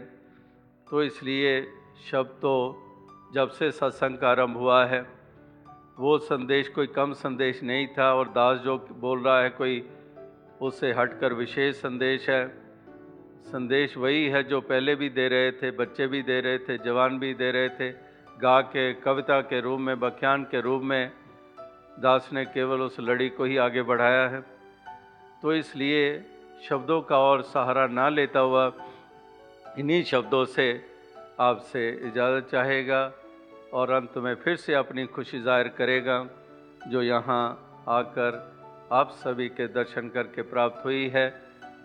तो 0.87 1.03
इसलिए 1.03 1.61
शब्द 2.11 2.37
तो 2.41 2.53
जब 3.33 3.49
से 3.49 3.71
सत्संग 3.71 4.17
का 4.17 4.29
आरंभ 4.29 4.57
हुआ 4.57 4.85
है, 4.85 5.01
वो 5.99 6.17
संदेश 6.19 6.69
कोई 6.69 6.87
कम 6.87 7.13
संदेश 7.13 7.63
नहीं 7.63 7.87
था, 7.87 8.13
और 8.13 8.29
दास 8.29 8.59
जो 8.59 8.77
बोल 8.91 9.23
रहा 9.23 9.41
है 9.41 9.49
कोई 9.49 9.83
उससे 10.61 10.91
हटकर 10.93 11.33
विशेष 11.33 11.75
संदेश 11.75 12.29
है। 12.29 12.64
संदेश 13.45 13.95
वही 13.97 14.25
है 14.25 14.43
जो 14.43 14.59
पहले 14.61 14.95
भी 14.95 15.09
दे 15.09 15.27
रहे 15.27 15.51
थे, 15.51 15.69
बच्चे 15.73 16.07
भी 16.07 16.21
दे 16.23 16.39
रहे 16.41 16.57
थे, 16.59 16.77
जवान 16.79 17.19
भी 17.19 17.33
दे 17.33 17.51
रहे 17.51 17.69
थे। 17.69 17.89
गा 18.37 18.59
के, 18.63 18.93
कविता 18.95 19.39
के 19.41 19.59
रूप 19.61 19.79
में, 19.79 19.99
बख्यान 19.99 20.43
के 20.43 20.61
रूप 20.61 20.81
में 20.83 21.11
दास 21.99 22.29
ने 22.33 22.45
केवल 22.47 22.81
उस 22.81 22.99
लड़ी 22.99 23.29
को 23.29 23.43
ही 23.43 23.57
आगे 23.57 23.81
बढ़ाया 23.83 24.27
है। 24.29 24.41
तो 25.41 25.53
इसलिए 25.53 26.01
शब्दों 26.69 27.01
का 27.01 27.17
और 27.19 27.41
सहारा 27.43 27.85
ना 27.89 28.09
लेता 28.09 28.39
हुआ 28.39 28.71
इन्हीं 29.77 30.03
शब्दों 30.03 30.43
से 30.47 30.67
आपसे 31.39 31.89
इजाज़त 32.07 32.49
चाहेगा 32.51 33.01
और 33.73 33.91
अंत 33.91 34.17
में 34.17 34.33
फिर 34.35 34.55
से 34.57 34.73
अपनी 34.73 35.05
खुशी 35.07 35.39
ज़ाहिर 35.39 35.67
करेगा, 35.77 36.17
जो 36.87 37.01
यहाँ 37.03 37.43
आकर 37.89 38.43
आप 38.91 39.11
सभी 39.15 39.47
के 39.49 39.67
दर्शन 39.69 40.09
करके 40.09 40.41
प्राप्त 40.43 40.85
हुई 40.85 41.07
है। 41.09 41.27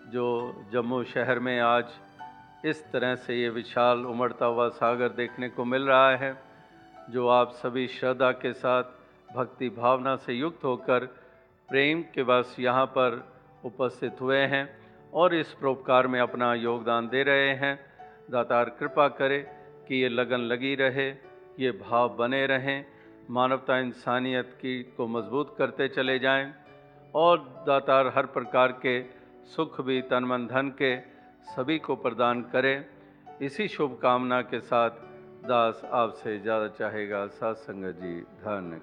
जो 0.07 0.65
जम्मू 0.73 1.03
शहर 1.03 1.39
में 1.39 1.59
आज 1.59 1.85
इस 2.65 2.83
तरह 2.91 3.15
से 3.15 3.35
ये 3.35 3.49
विशाल 3.49 4.05
उमड़ता 4.05 4.45
हुआ 4.45 4.67
सागर 4.69 5.09
देखने 5.09 5.49
को 5.49 5.65
मिल 5.65 5.83
रहा 5.83 6.15
है, 6.15 6.43
जो 7.09 7.27
आप 7.27 7.51
सभी 7.51 7.87
श्रद्धा 7.87 8.31
के 8.31 8.53
साथ, 8.53 8.83
भक्ति 9.35 9.69
भावना 9.69 10.15
से 10.15 10.33
युक्त 10.33 10.63
होकर 10.63 11.05
प्रेम 11.69 12.01
के 12.01 12.23
बस 12.23 12.55
यहाँ 12.59 12.85
पर 12.85 13.23
उपस्थित 13.65 14.21
हुए 14.21 14.37
हैं 14.37 14.67
और 15.13 15.35
इस 15.35 15.53
परोपकार 15.53 16.07
में 16.07 16.19
अपना 16.19 16.53
योगदान 16.53 17.07
दे 17.07 17.23
रहे 17.23 17.53
हैं। 17.55 17.79
दातार 18.31 18.69
कृपा 18.69 19.07
करे 19.07 19.39
कि 19.87 19.95
ये 19.95 20.09
लगन 20.09 20.37
लगी 20.37 20.75
रहे, 20.75 21.09
ये 21.59 21.71
भाव 21.71 22.09
बने 22.09 22.45
रहें, 22.45 22.85
मानवता 23.29 23.77
इंसानियत 23.79 24.57
की 24.61 24.81
को 24.97 25.07
मज़बूत 25.07 25.55
करते 25.57 25.87
चले 25.87 26.19
जाएँ 26.19 26.53
और 27.15 27.63
दातार 27.67 28.07
हर 28.07 28.25
प्रकार 28.25 28.71
के 28.71 29.20
सुख 29.51 29.79
भी 29.81 30.01
तन 30.01 30.23
मन 30.23 30.45
धन 30.47 30.69
के 30.81 30.95
सभी 31.47 31.77
को 31.79 31.95
प्रदान 31.95 32.41
करें। 32.51 32.85
इसी 33.41 33.67
शुभकामना 33.67 34.41
के 34.43 34.59
साथ 34.61 34.89
दास 35.45 35.81
आपसे 35.93 36.37
ज़्यादा 36.39 36.67
चाहेगा 36.77 37.25
सत्संग 37.29 37.85
जी। 37.93 38.13
धन्य 38.43 38.79